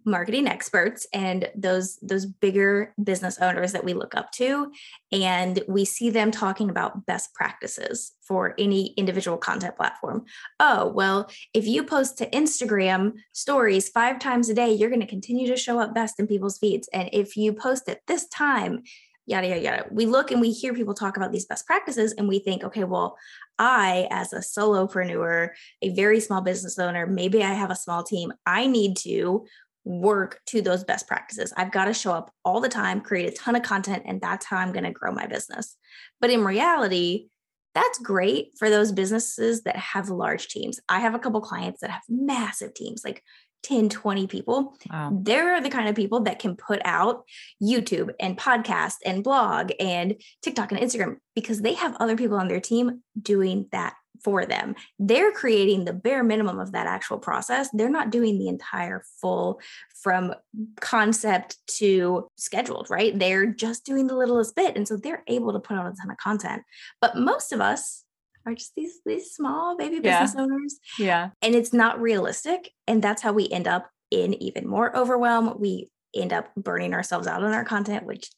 marketing 0.05 0.49
experts 0.49 1.07
and 1.13 1.49
those 1.55 1.97
those 2.03 2.27
bigger 2.27 2.93
business 3.03 3.39
owners 3.39 3.73
that 3.73 3.85
we 3.85 3.95
look 3.95 4.15
up 4.15 4.31
to. 4.33 4.73
And 5.13 5.63
we 5.69 5.85
see 5.85 6.11
them 6.11 6.31
talking 6.31 6.69
about 6.69 7.07
best 7.07 7.33
practices 7.35 8.13
for 8.23 8.55
any 8.59 8.89
individual 8.97 9.37
content 9.37 9.77
platform. 9.77 10.25
Oh 10.59 10.89
well 10.89 11.31
if 11.53 11.67
you 11.67 11.85
post 11.85 12.19
to 12.19 12.31
instagram 12.31 13.15
stories 13.33 13.89
five 13.89 14.19
times 14.19 14.49
a 14.49 14.55
day 14.55 14.73
you're 14.73 14.91
going 14.91 15.01
to 15.01 15.07
continue 15.07 15.47
to 15.47 15.57
show 15.57 15.79
up 15.79 15.95
best 15.95 16.19
in 16.19 16.27
people's 16.27 16.59
feeds. 16.59 16.89
And 16.93 17.09
if 17.13 17.37
you 17.37 17.53
post 17.53 17.89
at 17.89 18.01
this 18.07 18.27
time 18.29 18.83
yada 19.27 19.49
yada 19.49 19.61
yada. 19.61 19.87
We 19.91 20.05
look 20.05 20.31
and 20.31 20.41
we 20.41 20.53
hear 20.53 20.75
people 20.75 20.93
talk 20.93 21.17
about 21.17 21.33
these 21.33 21.47
best 21.47 21.67
practices 21.67 22.13
and 22.13 22.29
we 22.29 22.41
think 22.41 22.63
okay 22.63 22.85
well 22.85 23.17
I, 23.59 24.09
as 24.11 24.33
a 24.33 24.39
solopreneur, 24.39 25.51
a 25.83 25.89
very 25.91 26.21
small 26.21 26.41
business 26.41 26.79
owner, 26.79 27.07
maybe 27.07 27.43
I 27.43 27.53
have 27.53 27.71
a 27.71 27.77
small 27.77 28.03
team, 28.03 28.33
I 28.47 28.67
need 28.67 28.97
to 28.99 29.47
work 29.85 30.41
to 30.47 30.63
those 30.63 30.85
best 30.85 31.07
practices. 31.07 31.53
I've 31.57 31.73
got 31.73 31.87
to 31.87 31.95
show 31.95 32.13
up 32.13 32.33
all 32.45 32.61
the 32.61 32.69
time, 32.69 33.01
create 33.01 33.29
a 33.29 33.37
ton 33.37 33.57
of 33.57 33.63
content, 33.63 34.05
and 34.07 34.21
that's 34.21 34.47
how 34.47 34.57
I'm 34.57 34.73
going 34.73 34.85
to 34.85 34.91
grow 34.91 35.13
my 35.13 35.27
business. 35.27 35.77
But 36.21 36.31
in 36.31 36.45
reality, 36.45 37.29
that's 37.75 37.99
great 37.99 38.53
for 38.59 38.71
those 38.71 38.93
businesses 38.93 39.63
that 39.63 39.77
have 39.77 40.09
large 40.09 40.49
teams. 40.49 40.81
I 40.89 41.01
have 41.01 41.15
a 41.15 41.19
couple 41.19 41.41
clients 41.41 41.81
that 41.81 41.91
have 41.91 42.03
massive 42.09 42.73
teams, 42.73 43.03
like 43.05 43.23
10, 43.65 43.89
20 43.89 44.27
people. 44.27 44.77
Wow. 44.91 45.19
They're 45.21 45.61
the 45.61 45.71
kind 45.71 45.89
of 45.89 45.97
people 45.97 46.21
that 46.21 46.39
can 46.39 46.55
put 46.55 46.81
out 46.85 47.25
YouTube 47.63 48.11
and 48.21 48.39
podcast 48.39 48.97
and 49.05 49.25
blog 49.25 49.73
and 49.81 50.15
TikTok 50.43 50.71
and 50.71 50.81
Instagram 50.81 51.17
because 51.35 51.63
they 51.63 51.75
have 51.75 51.97
other 51.99 52.17
people 52.17 52.37
on 52.37 52.49
their 52.49 52.61
team 52.61 53.03
doing 53.21 53.67
that 53.73 53.95
for 54.23 54.47
them. 54.47 54.75
They're 54.99 55.33
creating 55.33 55.85
the 55.85 55.93
bare 55.93 56.23
minimum 56.23 56.59
of 56.59 56.73
that 56.73 56.87
actual 56.87 57.19
process. 57.19 57.69
They're 57.73 57.89
not 57.91 58.11
doing 58.11 58.39
the 58.39 58.49
entire 58.49 59.03
full 59.21 59.61
from 60.03 60.35
concept 60.81 61.59
to 61.79 62.29
scheduled, 62.37 62.89
right? 62.91 63.19
They're 63.19 63.47
just 63.47 63.85
doing 63.85 64.07
the 64.07 64.17
littlest 64.17 64.55
bit. 64.55 64.77
And 64.77 64.87
so 64.87 64.97
they're 64.97 65.25
able 65.27 65.53
to 65.53 65.61
put 65.61 65.77
out 65.77 65.87
a 65.87 65.95
ton 66.01 66.11
of 66.11 66.17
content. 66.19 66.63
But 67.01 67.17
most 67.17 67.53
of 67.53 67.61
us 67.61 68.05
are 68.47 68.55
just 68.55 68.75
these 68.77 69.01
these 69.07 69.33
small 69.33 69.77
baby 69.77 70.01
business 70.01 70.35
yeah. 70.35 70.41
owners. 70.41 70.79
Yeah. 70.99 71.31
And 71.43 71.55
it's 71.55 71.73
not 71.73 72.01
realistic. 72.01 72.71
And 72.87 73.03
that's 73.03 73.23
how 73.23 73.33
we 73.33 73.49
end 73.51 73.67
up 73.67 73.91
in 74.11 74.35
even 74.43 74.69
more 74.69 74.97
overwhelm. 74.97 75.59
We 75.59 75.89
end 76.15 76.33
up 76.33 76.55
burning 76.57 76.95
ourselves 76.95 77.27
out 77.27 77.43
on 77.43 77.53
our 77.53 77.65
content, 77.65 78.07
which 78.07 78.31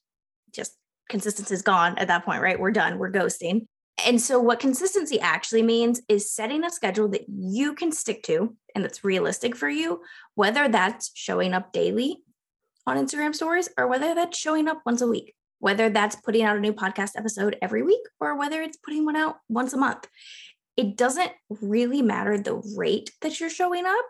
just 0.54 0.76
consistency 1.08 1.54
is 1.54 1.62
gone 1.62 1.98
at 1.98 2.08
that 2.08 2.24
point, 2.24 2.42
right? 2.42 2.58
We're 2.58 2.70
done. 2.70 2.98
We're 2.98 3.12
ghosting. 3.12 3.66
And 4.04 4.20
so, 4.20 4.38
what 4.38 4.60
consistency 4.60 5.18
actually 5.20 5.62
means 5.62 6.02
is 6.08 6.30
setting 6.30 6.64
a 6.64 6.70
schedule 6.70 7.08
that 7.08 7.24
you 7.28 7.74
can 7.74 7.92
stick 7.92 8.22
to 8.24 8.54
and 8.74 8.84
that's 8.84 9.04
realistic 9.04 9.56
for 9.56 9.68
you, 9.68 10.02
whether 10.34 10.68
that's 10.68 11.10
showing 11.14 11.54
up 11.54 11.72
daily 11.72 12.18
on 12.86 12.98
Instagram 12.98 13.34
stories 13.34 13.68
or 13.78 13.86
whether 13.88 14.14
that's 14.14 14.38
showing 14.38 14.68
up 14.68 14.82
once 14.84 15.00
a 15.00 15.06
week, 15.06 15.34
whether 15.60 15.88
that's 15.88 16.16
putting 16.16 16.42
out 16.42 16.56
a 16.56 16.60
new 16.60 16.72
podcast 16.72 17.12
episode 17.16 17.56
every 17.62 17.82
week 17.82 18.02
or 18.20 18.38
whether 18.38 18.60
it's 18.60 18.76
putting 18.76 19.04
one 19.04 19.16
out 19.16 19.36
once 19.48 19.72
a 19.72 19.78
month. 19.78 20.06
It 20.76 20.96
doesn't 20.96 21.32
really 21.48 22.02
matter 22.02 22.38
the 22.38 22.62
rate 22.76 23.10
that 23.22 23.40
you're 23.40 23.48
showing 23.48 23.86
up 23.86 24.04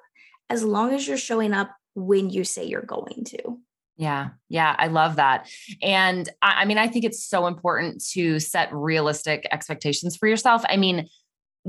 as 0.50 0.64
long 0.64 0.93
as 0.93 1.07
you're 1.07 1.16
showing 1.16 1.52
up 1.52 1.71
when 1.95 2.28
you 2.28 2.43
say 2.43 2.64
you're 2.64 2.83
going 2.83 3.25
to. 3.28 3.61
Yeah. 3.97 4.29
Yeah. 4.49 4.76
I 4.79 4.88
love 4.88 5.17
that. 5.17 5.49
And 5.83 6.29
I, 6.43 6.62
I, 6.62 6.65
mean, 6.67 6.79
I 6.79 6.87
think 6.87 7.05
it's 7.05 7.25
so 7.25 7.47
important 7.47 8.05
to 8.12 8.38
set 8.38 8.73
realistic 8.73 9.47
expectations 9.50 10.17
for 10.17 10.29
yourself. 10.29 10.62
I 10.69 10.76
mean, 10.76 11.09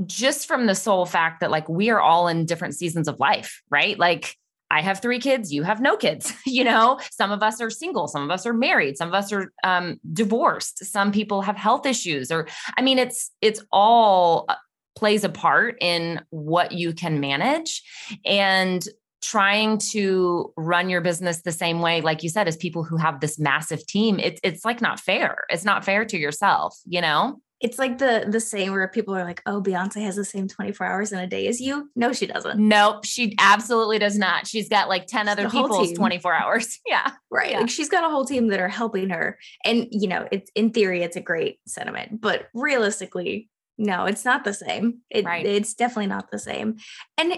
just 0.06 0.46
from 0.46 0.66
the 0.66 0.74
sole 0.74 1.06
fact 1.06 1.40
that 1.40 1.50
like 1.50 1.68
we 1.68 1.90
are 1.90 2.00
all 2.00 2.28
in 2.28 2.44
different 2.44 2.74
seasons 2.74 3.08
of 3.08 3.18
life, 3.18 3.62
right? 3.70 3.98
Like 3.98 4.36
I 4.70 4.82
have 4.82 5.00
three 5.00 5.18
kids, 5.18 5.52
you 5.52 5.62
have 5.62 5.80
no 5.80 5.96
kids, 5.96 6.32
you 6.46 6.64
know, 6.64 7.00
some 7.10 7.32
of 7.32 7.42
us 7.42 7.60
are 7.60 7.70
single, 7.70 8.06
some 8.06 8.22
of 8.22 8.30
us 8.30 8.46
are 8.46 8.52
married, 8.52 8.96
some 8.98 9.08
of 9.08 9.14
us 9.14 9.32
are 9.32 9.52
um, 9.64 9.98
divorced, 10.12 10.84
some 10.84 11.10
people 11.10 11.42
have 11.42 11.56
health 11.56 11.86
issues, 11.86 12.30
or 12.30 12.46
I 12.76 12.82
mean, 12.82 12.98
it's, 12.98 13.32
it's 13.40 13.62
all 13.72 14.44
uh, 14.48 14.54
plays 14.94 15.24
a 15.24 15.28
part 15.28 15.76
in 15.80 16.20
what 16.30 16.72
you 16.72 16.92
can 16.92 17.20
manage. 17.20 17.82
And 18.24 18.84
trying 19.20 19.78
to 19.78 20.52
run 20.56 20.88
your 20.88 21.00
business 21.00 21.42
the 21.42 21.52
same 21.52 21.80
way 21.80 22.00
like 22.00 22.22
you 22.22 22.28
said 22.28 22.46
as 22.46 22.56
people 22.56 22.84
who 22.84 22.96
have 22.96 23.20
this 23.20 23.38
massive 23.38 23.84
team 23.86 24.18
it's 24.18 24.40
it's 24.42 24.64
like 24.64 24.80
not 24.80 25.00
fair. 25.00 25.44
It's 25.50 25.64
not 25.64 25.84
fair 25.84 26.04
to 26.04 26.18
yourself 26.18 26.78
you 26.86 27.00
know? 27.00 27.40
It's 27.60 27.78
like 27.78 27.98
the 27.98 28.24
the 28.28 28.38
same 28.38 28.70
where 28.70 28.86
people 28.86 29.16
are 29.16 29.24
like 29.24 29.42
oh 29.44 29.60
beyonce 29.60 30.02
has 30.02 30.14
the 30.14 30.24
same 30.24 30.46
24 30.46 30.86
hours 30.86 31.12
in 31.12 31.18
a 31.18 31.26
day 31.26 31.48
as 31.48 31.60
you? 31.60 31.90
No 31.96 32.12
she 32.12 32.26
doesn't. 32.26 32.60
Nope 32.60 33.04
she 33.04 33.34
absolutely 33.40 33.98
does 33.98 34.16
not. 34.16 34.46
She's 34.46 34.68
got 34.68 34.88
like 34.88 35.06
10 35.06 35.28
other 35.28 35.50
people's 35.50 35.92
24 35.92 36.34
hours. 36.34 36.78
Yeah. 36.86 37.10
Right 37.30 37.50
yeah. 37.50 37.60
like 37.60 37.70
she's 37.70 37.88
got 37.88 38.04
a 38.04 38.08
whole 38.08 38.24
team 38.24 38.48
that 38.48 38.60
are 38.60 38.68
helping 38.68 39.10
her. 39.10 39.38
And 39.64 39.88
you 39.90 40.08
know 40.08 40.28
it's 40.30 40.50
in 40.54 40.70
theory 40.70 41.02
it's 41.02 41.16
a 41.16 41.20
great 41.20 41.58
sentiment 41.66 42.20
but 42.20 42.48
realistically 42.54 43.50
no 43.76 44.04
it's 44.04 44.24
not 44.24 44.44
the 44.44 44.54
same. 44.54 45.00
It, 45.10 45.24
right. 45.24 45.44
it's 45.44 45.74
definitely 45.74 46.06
not 46.06 46.30
the 46.30 46.38
same. 46.38 46.76
And 47.16 47.34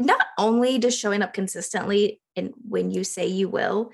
not 0.00 0.26
only 0.38 0.78
does 0.78 0.98
showing 0.98 1.22
up 1.22 1.34
consistently 1.34 2.20
and 2.34 2.52
when 2.66 2.90
you 2.90 3.04
say 3.04 3.26
you 3.26 3.48
will, 3.48 3.90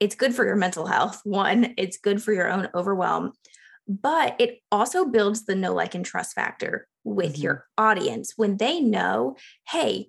it's 0.00 0.14
good 0.14 0.34
for 0.34 0.44
your 0.46 0.56
mental 0.56 0.86
health. 0.86 1.20
One, 1.24 1.74
it's 1.76 1.98
good 1.98 2.22
for 2.22 2.32
your 2.32 2.50
own 2.50 2.68
overwhelm, 2.74 3.32
but 3.86 4.36
it 4.40 4.60
also 4.72 5.04
builds 5.04 5.44
the 5.44 5.54
know, 5.54 5.74
like, 5.74 5.94
and 5.94 6.04
trust 6.04 6.34
factor 6.34 6.88
with 7.04 7.34
mm-hmm. 7.34 7.42
your 7.42 7.66
audience 7.76 8.32
when 8.36 8.56
they 8.56 8.80
know, 8.80 9.36
hey, 9.68 10.08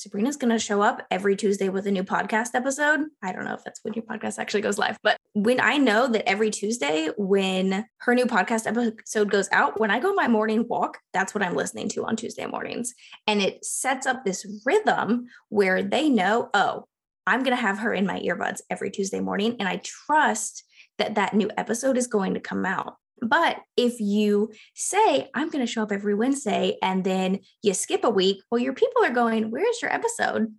Sabrina's 0.00 0.38
going 0.38 0.50
to 0.50 0.58
show 0.58 0.80
up 0.80 1.06
every 1.10 1.36
Tuesday 1.36 1.68
with 1.68 1.86
a 1.86 1.90
new 1.90 2.02
podcast 2.02 2.54
episode. 2.54 3.00
I 3.22 3.32
don't 3.32 3.44
know 3.44 3.52
if 3.52 3.62
that's 3.62 3.80
when 3.82 3.92
your 3.92 4.04
podcast 4.04 4.38
actually 4.38 4.62
goes 4.62 4.78
live, 4.78 4.96
but 5.02 5.18
when 5.34 5.60
I 5.60 5.76
know 5.76 6.08
that 6.08 6.26
every 6.26 6.50
Tuesday, 6.50 7.10
when 7.18 7.84
her 7.98 8.14
new 8.14 8.24
podcast 8.24 8.66
episode 8.66 9.30
goes 9.30 9.50
out, 9.52 9.78
when 9.78 9.90
I 9.90 10.00
go 10.00 10.14
my 10.14 10.26
morning 10.26 10.64
walk, 10.66 10.96
that's 11.12 11.34
what 11.34 11.44
I'm 11.44 11.54
listening 11.54 11.90
to 11.90 12.06
on 12.06 12.16
Tuesday 12.16 12.46
mornings. 12.46 12.94
And 13.26 13.42
it 13.42 13.62
sets 13.62 14.06
up 14.06 14.24
this 14.24 14.46
rhythm 14.64 15.26
where 15.50 15.82
they 15.82 16.08
know, 16.08 16.48
oh, 16.54 16.86
I'm 17.26 17.42
going 17.42 17.54
to 17.54 17.62
have 17.62 17.80
her 17.80 17.92
in 17.92 18.06
my 18.06 18.20
earbuds 18.20 18.62
every 18.70 18.90
Tuesday 18.90 19.20
morning. 19.20 19.56
And 19.60 19.68
I 19.68 19.82
trust 19.84 20.64
that 20.96 21.16
that 21.16 21.34
new 21.34 21.50
episode 21.58 21.98
is 21.98 22.06
going 22.06 22.32
to 22.32 22.40
come 22.40 22.64
out. 22.64 22.96
But 23.22 23.58
if 23.76 24.00
you 24.00 24.50
say, 24.74 25.28
I'm 25.34 25.50
going 25.50 25.64
to 25.64 25.70
show 25.70 25.82
up 25.82 25.92
every 25.92 26.14
Wednesday 26.14 26.76
and 26.82 27.04
then 27.04 27.40
you 27.62 27.74
skip 27.74 28.04
a 28.04 28.10
week, 28.10 28.42
well, 28.50 28.60
your 28.60 28.72
people 28.72 29.04
are 29.04 29.12
going, 29.12 29.50
Where's 29.50 29.80
your 29.82 29.92
episode? 29.92 30.52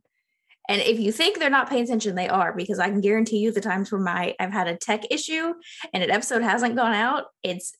And 0.69 0.81
if 0.81 0.99
you 0.99 1.11
think 1.11 1.37
they're 1.37 1.49
not 1.49 1.69
paying 1.69 1.83
attention, 1.83 2.15
they 2.15 2.29
are, 2.29 2.53
because 2.53 2.79
I 2.79 2.89
can 2.89 3.01
guarantee 3.01 3.39
you 3.39 3.51
the 3.51 3.61
times 3.61 3.91
where 3.91 3.99
my 3.99 4.35
I've 4.39 4.53
had 4.53 4.67
a 4.67 4.77
tech 4.77 5.03
issue 5.09 5.53
and 5.93 6.03
an 6.03 6.11
episode 6.11 6.43
hasn't 6.43 6.75
gone 6.75 6.93
out, 6.93 7.25
it's 7.43 7.73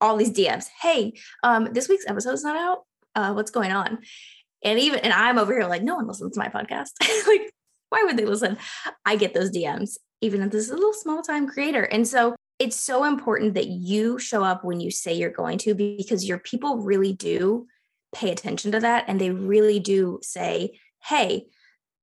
all 0.00 0.16
these 0.16 0.32
DMs. 0.32 0.66
Hey, 0.80 1.12
um, 1.42 1.68
this 1.72 1.88
week's 1.88 2.06
episode's 2.08 2.42
not 2.42 2.56
out. 2.56 2.78
Uh, 3.14 3.32
what's 3.34 3.50
going 3.50 3.72
on? 3.72 3.98
And 4.64 4.78
even 4.78 5.00
and 5.00 5.12
I'm 5.12 5.38
over 5.38 5.52
here 5.52 5.66
like, 5.66 5.82
no 5.82 5.96
one 5.96 6.08
listens 6.08 6.32
to 6.32 6.40
my 6.40 6.48
podcast. 6.48 6.90
like, 7.28 7.52
why 7.90 8.02
would 8.04 8.16
they 8.16 8.24
listen? 8.24 8.56
I 9.04 9.16
get 9.16 9.34
those 9.34 9.50
DMs, 9.50 9.98
even 10.20 10.42
if 10.42 10.50
this 10.50 10.64
is 10.64 10.70
a 10.70 10.74
little 10.74 10.94
small 10.94 11.22
time 11.22 11.46
creator. 11.46 11.82
And 11.82 12.08
so 12.08 12.34
it's 12.64 12.80
so 12.80 13.04
important 13.04 13.52
that 13.54 13.66
you 13.66 14.18
show 14.18 14.42
up 14.42 14.64
when 14.64 14.80
you 14.80 14.90
say 14.90 15.12
you're 15.12 15.28
going 15.28 15.58
to 15.58 15.74
because 15.74 16.26
your 16.26 16.38
people 16.38 16.78
really 16.78 17.12
do 17.12 17.66
pay 18.14 18.30
attention 18.30 18.72
to 18.72 18.80
that 18.80 19.04
and 19.06 19.20
they 19.20 19.30
really 19.30 19.78
do 19.78 20.18
say, 20.22 20.80
hey, 21.02 21.44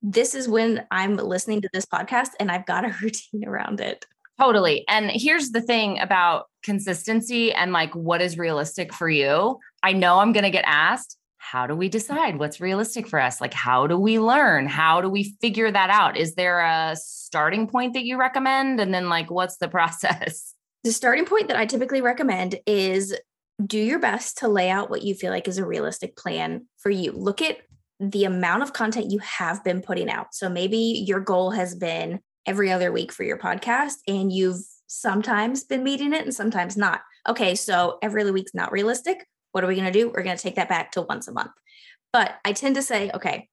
this 0.03 0.35
is 0.35 0.47
when 0.47 0.85
I'm 0.91 1.17
listening 1.17 1.61
to 1.61 1.69
this 1.73 1.87
podcast 1.87 2.29
and 2.39 2.51
I've 2.51 2.67
got 2.67 2.85
a 2.85 2.95
routine 3.01 3.47
around 3.47 3.81
it. 3.81 4.05
Totally. 4.39 4.85
And 4.87 5.09
here's 5.11 5.49
the 5.49 5.61
thing 5.61 5.99
about 5.99 6.45
consistency 6.61 7.51
and 7.51 7.71
like 7.71 7.95
what 7.95 8.21
is 8.21 8.37
realistic 8.37 8.93
for 8.93 9.09
you. 9.09 9.57
I 9.81 9.93
know 9.93 10.19
I'm 10.19 10.31
going 10.31 10.43
to 10.43 10.51
get 10.51 10.65
asked, 10.67 11.17
how 11.43 11.65
do 11.65 11.75
we 11.75 11.89
decide 11.89 12.37
what's 12.37 12.61
realistic 12.61 13.07
for 13.07 13.19
us? 13.19 13.41
Like, 13.41 13.53
how 13.53 13.87
do 13.87 13.97
we 13.97 14.19
learn? 14.19 14.67
How 14.67 15.01
do 15.01 15.09
we 15.09 15.35
figure 15.41 15.71
that 15.71 15.89
out? 15.89 16.15
Is 16.15 16.35
there 16.35 16.59
a 16.59 16.95
starting 16.95 17.67
point 17.67 17.93
that 17.95 18.05
you 18.05 18.17
recommend? 18.17 18.79
And 18.79 18.93
then, 18.93 19.09
like, 19.09 19.31
what's 19.31 19.57
the 19.57 19.67
process? 19.77 20.53
The 20.83 20.91
starting 20.91 21.25
point 21.25 21.47
that 21.47 21.57
I 21.57 21.65
typically 21.65 21.99
recommend 21.99 22.59
is 22.67 23.15
do 23.65 23.79
your 23.79 23.97
best 23.97 24.37
to 24.37 24.47
lay 24.47 24.69
out 24.69 24.91
what 24.91 25.01
you 25.01 25.15
feel 25.15 25.31
like 25.31 25.47
is 25.47 25.57
a 25.57 25.65
realistic 25.65 26.15
plan 26.15 26.67
for 26.77 26.91
you. 26.91 27.11
Look 27.11 27.41
at 27.41 27.57
the 27.99 28.25
amount 28.25 28.61
of 28.61 28.73
content 28.73 29.11
you 29.11 29.19
have 29.19 29.63
been 29.63 29.81
putting 29.81 30.09
out. 30.11 30.33
So 30.33 30.47
maybe 30.47 31.03
your 31.05 31.19
goal 31.19 31.51
has 31.51 31.73
been 31.75 32.19
every 32.45 32.71
other 32.71 32.91
week 32.91 33.11
for 33.11 33.23
your 33.23 33.37
podcast 33.37 33.95
and 34.07 34.31
you've 34.31 34.61
sometimes 34.85 35.63
been 35.63 35.83
meeting 35.83 36.13
it 36.13 36.23
and 36.23 36.33
sometimes 36.33 36.77
not. 36.77 37.01
Okay, 37.27 37.55
so 37.55 37.97
every 38.01 38.21
other 38.21 38.33
week's 38.33 38.53
not 38.53 38.71
realistic. 38.71 39.25
What 39.51 39.63
are 39.63 39.67
we 39.67 39.75
going 39.75 39.91
to 39.91 39.99
do? 39.99 40.09
We're 40.09 40.23
going 40.23 40.37
to 40.37 40.41
take 40.41 40.55
that 40.55 40.69
back 40.69 40.91
to 40.93 41.01
once 41.01 41.27
a 41.27 41.31
month. 41.31 41.51
But 42.13 42.35
I 42.43 42.53
tend 42.53 42.75
to 42.75 42.81
say, 42.81 43.11
okay, 43.13 43.49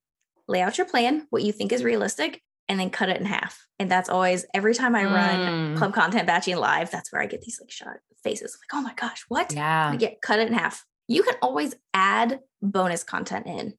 lay 0.47 0.63
out 0.63 0.79
your 0.79 0.87
plan, 0.87 1.27
what 1.31 1.43
you 1.43 1.53
think 1.53 1.73
is 1.73 1.85
realistic, 1.85 2.43
and 2.69 2.79
then 2.79 2.91
cut 2.91 3.09
it 3.09 3.21
in 3.21 3.27
half. 3.27 3.67
And 3.79 3.91
that's 3.91 4.09
always 4.09 4.45
every 4.55 4.75
time 4.75 4.95
I 4.95 5.05
run 5.05 5.75
mm. 5.75 5.77
club 5.79 5.95
content 5.95 6.27
batching 6.27 6.57
live, 6.57 6.91
that's 6.91 7.13
where 7.13 7.23
I 7.23 7.27
get 7.27 7.43
these 7.43 7.59
like 7.61 7.71
shot 7.71 7.97
faces 8.23 8.57
like, 8.61 8.79
oh 8.79 8.83
my 8.83 8.95
gosh, 8.95 9.25
what? 9.29 9.53
Yeah. 9.55 9.91
I 9.93 9.97
get 9.97 10.21
cut 10.21 10.41
it 10.41 10.49
in 10.49 10.55
half. 10.55 10.85
You 11.07 11.23
can 11.23 11.35
always 11.41 11.75
add 11.95 12.41
bonus 12.61 13.05
content 13.05 13.47
in. 13.47 13.75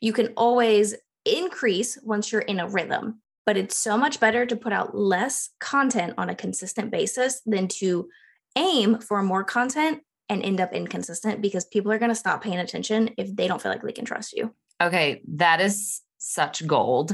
You 0.00 0.12
can 0.12 0.28
always 0.36 0.94
increase 1.24 1.98
once 2.02 2.30
you're 2.30 2.42
in 2.42 2.60
a 2.60 2.68
rhythm, 2.68 3.22
but 3.46 3.56
it's 3.56 3.76
so 3.76 3.96
much 3.96 4.20
better 4.20 4.44
to 4.44 4.56
put 4.56 4.72
out 4.72 4.96
less 4.96 5.50
content 5.60 6.14
on 6.18 6.28
a 6.28 6.34
consistent 6.34 6.90
basis 6.90 7.40
than 7.46 7.68
to 7.68 8.08
aim 8.56 8.98
for 8.98 9.22
more 9.22 9.44
content 9.44 10.02
and 10.28 10.42
end 10.42 10.60
up 10.60 10.72
inconsistent 10.72 11.42
because 11.42 11.64
people 11.64 11.92
are 11.92 11.98
going 11.98 12.10
to 12.10 12.14
stop 12.14 12.42
paying 12.42 12.58
attention 12.58 13.10
if 13.18 13.34
they 13.34 13.46
don't 13.46 13.60
feel 13.60 13.72
like 13.72 13.82
they 13.82 13.92
can 13.92 14.04
trust 14.04 14.32
you. 14.32 14.54
Okay, 14.80 15.22
that 15.28 15.60
is 15.60 16.02
such 16.24 16.66
gold. 16.66 17.12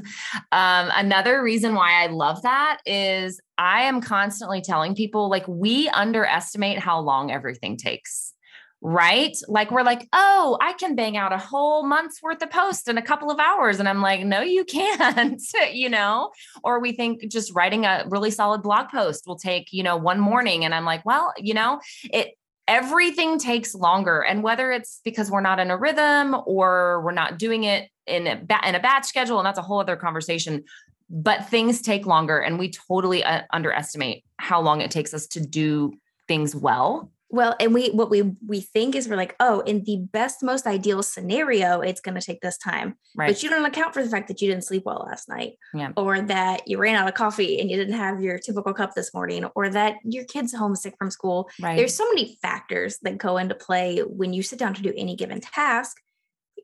Um, 0.52 0.90
another 0.95 1.43
reason 1.43 1.75
why 1.75 2.02
I 2.02 2.07
love 2.07 2.43
that 2.43 2.79
is 2.87 3.40
I 3.59 3.83
am 3.83 4.00
constantly 4.00 4.61
telling 4.61 4.95
people 4.95 5.29
like 5.29 5.47
we 5.49 5.88
underestimate 5.88 6.79
how 6.79 7.00
long 7.00 7.31
everything 7.31 7.76
takes. 7.76 8.35
Right? 8.83 9.37
Like 9.47 9.71
we're 9.71 9.83
like, 9.83 10.09
oh, 10.14 10.57
I 10.59 10.73
can 10.73 10.95
bang 10.95 11.14
out 11.14 11.35
a 11.35 11.38
whole 11.38 11.87
month's 11.87 12.23
worth 12.23 12.40
of 12.40 12.49
posts 12.49 12.88
in 12.88 12.97
a 12.97 13.02
couple 13.02 13.31
of 13.31 13.38
hours. 13.38 13.79
And 13.79 13.87
I'm 13.87 14.00
like, 14.00 14.25
no, 14.25 14.40
you 14.40 14.64
can't, 14.69 15.38
you 15.71 15.90
know? 15.90 16.31
Or 16.64 16.81
we 16.81 16.93
think 16.93 17.29
just 17.29 17.55
writing 17.55 17.85
a 17.85 18.07
really 18.09 18.31
solid 18.31 18.62
blog 18.62 18.88
post 18.88 19.25
will 19.26 19.37
take, 19.37 19.71
you 19.71 19.83
know, 19.83 19.99
one 19.99 20.19
morning. 20.19 20.64
And 20.64 20.75
I'm 20.75 20.87
like, 20.87 21.05
well, 21.05 21.35
you 21.37 21.52
know, 21.52 21.81
it 22.05 22.31
everything 22.71 23.37
takes 23.37 23.75
longer. 23.75 24.21
And 24.21 24.45
whether 24.45 24.71
it's 24.71 25.00
because 25.05 25.29
we're 25.29 25.41
not 25.41 25.59
in 25.59 25.73
a 25.73 25.77
rhythm 25.77 26.37
or 26.47 27.03
we're 27.05 27.11
not 27.11 27.37
doing 27.37 27.65
it 27.65 27.91
in 28.07 28.29
a, 28.29 28.37
ba- 28.37 28.67
in 28.67 28.77
a 28.77 28.81
batch 28.81 29.07
schedule, 29.07 29.39
and 29.39 29.45
that's 29.47 29.59
a 29.59 29.62
whole 29.62 29.81
other 29.81 29.97
conversation, 29.97 30.62
but 31.11 31.49
things 31.49 31.83
take 31.83 32.07
longer. 32.07 32.39
And 32.39 32.61
we 32.61 32.71
totally 32.71 33.25
uh, 33.25 33.43
underestimate 33.53 34.25
how 34.37 34.61
long 34.61 34.81
it 34.81 34.93
takes 34.93 35.12
us 35.12 35.27
to 35.29 35.41
do 35.41 35.93
things 36.29 36.55
well. 36.55 37.11
Well, 37.32 37.54
and 37.60 37.72
we 37.72 37.90
what 37.90 38.10
we 38.10 38.22
we 38.44 38.60
think 38.60 38.96
is 38.96 39.08
we're 39.08 39.16
like, 39.16 39.37
oh, 39.38 39.60
in 39.60 39.84
the 39.84 39.99
best, 40.12 40.42
most 40.42 40.66
ideal 40.66 41.00
scenario, 41.02 41.80
it's 41.80 42.00
going 42.00 42.16
to 42.16 42.20
take 42.20 42.40
this 42.40 42.58
time. 42.58 42.96
Right. 43.16 43.28
But 43.28 43.42
you 43.42 43.49
don't 43.49 43.64
account 43.64 43.94
for 43.94 44.02
the 44.02 44.10
fact 44.10 44.26
that 44.28 44.42
you 44.42 44.49
didn't 44.49 44.64
sleep 44.64 44.82
well 44.84 45.06
last 45.08 45.28
night, 45.28 45.52
yeah. 45.72 45.92
or 45.96 46.20
that 46.20 46.66
you 46.66 46.78
ran 46.78 46.96
out 46.96 47.06
of 47.06 47.14
coffee 47.14 47.60
and 47.60 47.70
you 47.70 47.76
didn't 47.76 47.94
have 47.94 48.20
your 48.20 48.38
typical 48.38 48.75
cup 48.75 48.94
this 48.94 49.14
morning, 49.14 49.44
or 49.54 49.68
that 49.68 49.96
your 50.04 50.25
kid's 50.25 50.52
homesick 50.52 50.94
from 50.99 51.10
school. 51.10 51.49
Right. 51.60 51.76
There's 51.76 51.94
so 51.94 52.08
many 52.08 52.37
factors 52.42 52.99
that 53.02 53.18
go 53.18 53.37
into 53.37 53.54
play 53.54 54.00
when 54.00 54.32
you 54.32 54.42
sit 54.42 54.58
down 54.58 54.75
to 54.75 54.82
do 54.82 54.92
any 54.96 55.14
given 55.14 55.40
task. 55.40 55.99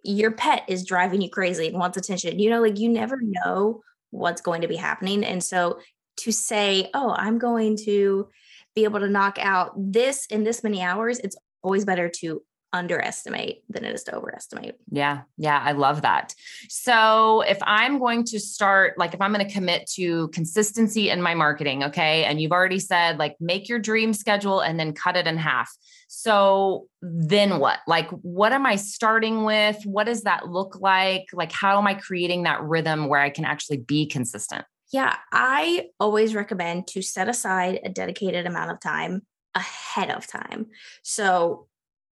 Your 0.03 0.33
pet 0.33 0.65
is 0.67 0.85
driving 0.85 1.21
you 1.21 1.31
crazy 1.31 1.69
and 1.69 1.79
wants 1.79 1.97
attention. 1.97 2.41
You 2.41 2.51
know, 2.51 2.61
like 2.61 2.79
you 2.79 2.89
never 2.89 3.19
know 3.23 3.83
what's 4.11 4.41
going 4.41 4.63
to 4.63 4.69
be 4.69 4.77
happening, 4.77 5.25
and 5.25 5.45
so 5.45 5.79
to 6.17 6.33
say, 6.33 6.91
oh, 6.93 7.15
I'm 7.17 7.39
going 7.39 7.77
to 7.85 8.29
be 8.77 8.85
able 8.85 9.01
to 9.01 9.09
knock 9.09 9.39
out 9.41 9.73
this 9.77 10.27
in 10.27 10.45
this 10.45 10.63
many 10.63 10.81
hours, 10.83 11.19
it's 11.19 11.37
always 11.65 11.85
better 11.85 12.09
to 12.09 12.43
underestimate 12.73 13.63
than 13.71 13.85
it 13.87 13.95
is 13.95 14.03
to 14.05 14.15
overestimate. 14.15 14.75
Yeah. 14.91 15.23
Yeah. 15.39 15.59
I 15.65 15.73
love 15.73 16.03
that. 16.03 16.35
So 16.69 17.41
if 17.43 17.59
I'm 17.63 17.99
going 17.99 18.25
to 18.25 18.39
start, 18.39 18.99
like 18.99 19.15
if 19.15 19.21
I'm 19.21 19.33
going 19.33 19.47
to 19.47 19.53
commit 19.53 19.89
to 19.95 20.29
consistency 20.29 21.09
in 21.09 21.23
my 21.23 21.35
marketing, 21.35 21.85
okay. 21.85 22.25
And 22.25 22.39
you've 22.39 22.53
already 22.53 22.79
said, 22.79 23.19
like, 23.19 23.37
make 23.41 23.69
your 23.69 23.79
dream 23.79 24.13
schedule 24.13 24.61
and 24.61 24.79
then 24.79 24.93
cut 24.93 25.17
it 25.17 25.27
in 25.27 25.39
half. 25.39 25.73
So 26.09 26.87
then 27.01 27.61
what? 27.61 27.79
Like, 27.87 28.11
what 28.11 28.53
am 28.53 28.67
I 28.67 28.77
starting 28.77 29.45
with? 29.45 29.81
What 29.87 30.05
does 30.05 30.25
that 30.25 30.49
look 30.49 30.79
like? 30.79 31.29
Like, 31.33 31.53
how 31.53 31.79
am 31.79 31.87
I 31.87 31.95
creating 31.95 32.43
that 32.43 32.63
rhythm 32.63 33.09
where 33.09 33.21
I 33.21 33.31
can 33.31 33.47
actually 33.47 33.79
be 33.79 34.07
consistent? 34.07 34.67
Yeah, 34.93 35.17
I 35.33 35.89
always 35.99 36.35
recommend 36.35 36.87
to 36.89 37.03
set 37.03 37.29
aside 37.29 37.81
a 37.83 37.89
dedicated 37.89 38.47
amount 38.47 38.71
of 38.71 38.81
time 38.81 39.23
ahead 39.55 40.11
of 40.11 40.27
time. 40.27 40.67
So, 41.03 41.67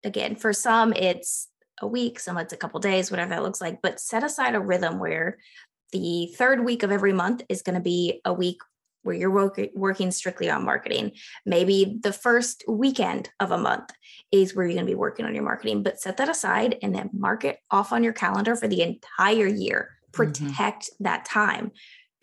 again, 0.04 0.36
for 0.36 0.54
some, 0.54 0.94
it's 0.94 1.50
a 1.82 1.88
week, 1.88 2.20
some 2.20 2.38
it's 2.38 2.54
a 2.54 2.58
couple 2.58 2.80
days, 2.80 3.12
whatever 3.12 3.32
that 3.32 3.44
looks 3.44 3.62
like, 3.62 3.82
but 3.82 4.00
set 4.00 4.24
aside 4.24 4.56
a 4.56 4.60
rhythm 4.60 5.00
where 5.00 5.38
the 5.92 6.34
third 6.38 6.64
week 6.64 6.84
of 6.84 6.92
every 6.92 7.12
month 7.12 7.44
is 7.50 7.62
going 7.62 7.76
to 7.76 7.82
be 7.82 8.22
a 8.24 8.34
week 8.34 8.62
where 9.04 9.16
you're 9.16 9.32
work- 9.32 9.60
working 9.74 10.12
strictly 10.12 10.50
on 10.50 10.64
marketing. 10.64 11.12
Maybe 11.46 11.98
the 12.02 12.14
first 12.14 12.64
weekend 12.68 13.30
of 13.40 13.52
a 13.52 13.58
month 13.58 13.90
is 14.32 14.56
where 14.56 14.66
you're 14.66 14.76
going 14.76 14.86
to 14.86 14.92
be 14.92 14.96
working 14.96 15.26
on 15.26 15.34
your 15.34 15.44
marketing, 15.44 15.84
but 15.84 16.00
set 16.00 16.18
that 16.18 16.30
aside 16.30 16.78
and 16.82 16.94
then 16.94 17.10
mark 17.12 17.44
it 17.44 17.58
off 17.72 17.92
on 17.92 18.04
your 18.04 18.14
calendar 18.14 18.56
for 18.56 18.68
the 18.68 18.82
entire 18.82 19.48
year. 19.48 19.90
Mm-hmm. 19.90 20.12
Protect 20.12 20.84
mm-hmm. 20.84 21.04
that 21.04 21.26
time 21.26 21.72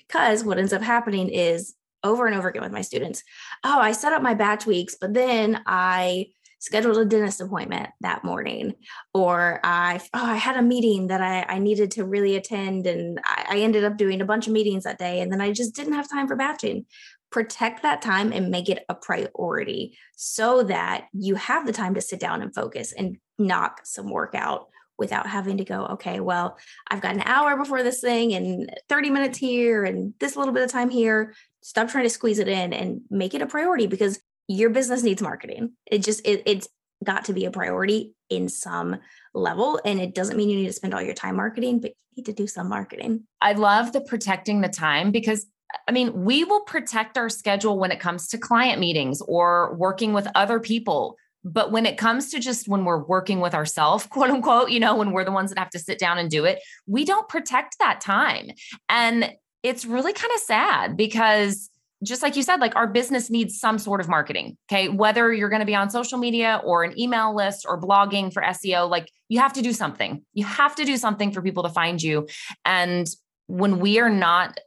because 0.08 0.44
what 0.44 0.58
ends 0.58 0.72
up 0.72 0.82
happening 0.82 1.28
is 1.28 1.74
over 2.04 2.26
and 2.26 2.36
over 2.36 2.48
again 2.48 2.62
with 2.62 2.72
my 2.72 2.82
students 2.82 3.22
oh 3.64 3.78
i 3.78 3.92
set 3.92 4.12
up 4.12 4.22
my 4.22 4.34
batch 4.34 4.66
weeks 4.66 4.96
but 5.00 5.14
then 5.14 5.60
i 5.66 6.26
scheduled 6.60 6.96
a 6.96 7.04
dentist 7.04 7.40
appointment 7.40 7.88
that 8.00 8.24
morning 8.24 8.72
or 9.14 9.60
i 9.64 10.00
oh 10.14 10.24
i 10.24 10.36
had 10.36 10.56
a 10.56 10.62
meeting 10.62 11.08
that 11.08 11.20
i, 11.20 11.44
I 11.48 11.58
needed 11.58 11.92
to 11.92 12.04
really 12.04 12.36
attend 12.36 12.86
and 12.86 13.20
I, 13.24 13.46
I 13.50 13.58
ended 13.58 13.84
up 13.84 13.96
doing 13.96 14.20
a 14.20 14.26
bunch 14.26 14.46
of 14.46 14.52
meetings 14.52 14.84
that 14.84 14.98
day 14.98 15.20
and 15.20 15.32
then 15.32 15.40
i 15.40 15.52
just 15.52 15.74
didn't 15.74 15.94
have 15.94 16.08
time 16.08 16.28
for 16.28 16.36
batching. 16.36 16.86
Protect 17.30 17.82
that 17.82 18.00
time 18.00 18.32
and 18.32 18.50
make 18.50 18.70
it 18.70 18.86
a 18.88 18.94
priority 18.94 19.98
so 20.16 20.62
that 20.62 21.08
you 21.12 21.34
have 21.34 21.66
the 21.66 21.74
time 21.74 21.94
to 21.94 22.00
sit 22.00 22.18
down 22.18 22.40
and 22.40 22.54
focus 22.54 22.92
and 22.92 23.18
knock 23.38 23.80
some 23.84 24.08
work 24.08 24.34
out 24.34 24.68
without 24.98 25.26
having 25.26 25.58
to 25.58 25.64
go, 25.64 25.86
okay, 25.86 26.20
well, 26.20 26.58
I've 26.90 27.00
got 27.00 27.14
an 27.14 27.22
hour 27.24 27.56
before 27.56 27.82
this 27.82 28.00
thing 28.00 28.34
and 28.34 28.70
30 28.88 29.10
minutes 29.10 29.38
here 29.38 29.84
and 29.84 30.12
this 30.18 30.36
little 30.36 30.52
bit 30.52 30.64
of 30.64 30.70
time 30.70 30.90
here. 30.90 31.34
Stop 31.62 31.88
trying 31.88 32.04
to 32.04 32.10
squeeze 32.10 32.38
it 32.38 32.48
in 32.48 32.72
and 32.72 33.02
make 33.10 33.34
it 33.34 33.42
a 33.42 33.46
priority 33.46 33.86
because 33.86 34.20
your 34.48 34.70
business 34.70 35.02
needs 35.02 35.22
marketing. 35.22 35.72
It 35.86 36.02
just, 36.02 36.26
it, 36.26 36.42
it's 36.46 36.68
got 37.04 37.26
to 37.26 37.32
be 37.32 37.44
a 37.44 37.50
priority 37.50 38.12
in 38.28 38.48
some 38.48 38.96
level. 39.34 39.80
And 39.84 40.00
it 40.00 40.14
doesn't 40.14 40.36
mean 40.36 40.48
you 40.48 40.56
need 40.56 40.66
to 40.66 40.72
spend 40.72 40.94
all 40.94 41.02
your 41.02 41.14
time 41.14 41.36
marketing, 41.36 41.80
but 41.80 41.90
you 41.90 42.22
need 42.22 42.26
to 42.26 42.32
do 42.32 42.46
some 42.46 42.68
marketing. 42.68 43.24
I 43.40 43.52
love 43.52 43.92
the 43.92 44.00
protecting 44.00 44.60
the 44.60 44.68
time 44.68 45.12
because 45.12 45.46
I 45.86 45.92
mean, 45.92 46.24
we 46.24 46.44
will 46.44 46.60
protect 46.60 47.18
our 47.18 47.28
schedule 47.28 47.78
when 47.78 47.92
it 47.92 48.00
comes 48.00 48.28
to 48.28 48.38
client 48.38 48.80
meetings 48.80 49.20
or 49.20 49.74
working 49.76 50.14
with 50.14 50.26
other 50.34 50.60
people 50.60 51.16
but 51.52 51.72
when 51.72 51.86
it 51.86 51.96
comes 51.96 52.30
to 52.30 52.40
just 52.40 52.68
when 52.68 52.84
we're 52.84 53.02
working 53.04 53.40
with 53.40 53.54
ourselves, 53.54 54.06
quote 54.10 54.30
unquote, 54.30 54.70
you 54.70 54.80
know, 54.80 54.96
when 54.96 55.12
we're 55.12 55.24
the 55.24 55.32
ones 55.32 55.50
that 55.50 55.58
have 55.58 55.70
to 55.70 55.78
sit 55.78 55.98
down 55.98 56.18
and 56.18 56.30
do 56.30 56.44
it, 56.44 56.60
we 56.86 57.04
don't 57.04 57.28
protect 57.28 57.78
that 57.78 58.00
time. 58.00 58.50
And 58.88 59.32
it's 59.62 59.84
really 59.84 60.12
kind 60.12 60.32
of 60.34 60.40
sad 60.40 60.96
because 60.96 61.70
just 62.04 62.22
like 62.22 62.36
you 62.36 62.42
said, 62.42 62.60
like 62.60 62.76
our 62.76 62.86
business 62.86 63.28
needs 63.28 63.58
some 63.58 63.76
sort 63.78 64.00
of 64.00 64.08
marketing. 64.08 64.56
Okay. 64.70 64.88
Whether 64.88 65.32
you're 65.32 65.48
going 65.48 65.60
to 65.60 65.66
be 65.66 65.74
on 65.74 65.90
social 65.90 66.16
media 66.16 66.60
or 66.64 66.84
an 66.84 66.98
email 66.98 67.34
list 67.34 67.66
or 67.68 67.80
blogging 67.80 68.32
for 68.32 68.40
SEO, 68.42 68.88
like 68.88 69.10
you 69.28 69.40
have 69.40 69.52
to 69.54 69.62
do 69.62 69.72
something. 69.72 70.24
You 70.32 70.44
have 70.44 70.76
to 70.76 70.84
do 70.84 70.96
something 70.96 71.32
for 71.32 71.42
people 71.42 71.64
to 71.64 71.70
find 71.70 72.00
you. 72.00 72.28
And 72.64 73.08
when 73.48 73.80
we 73.80 73.98
are 73.98 74.10
not 74.10 74.58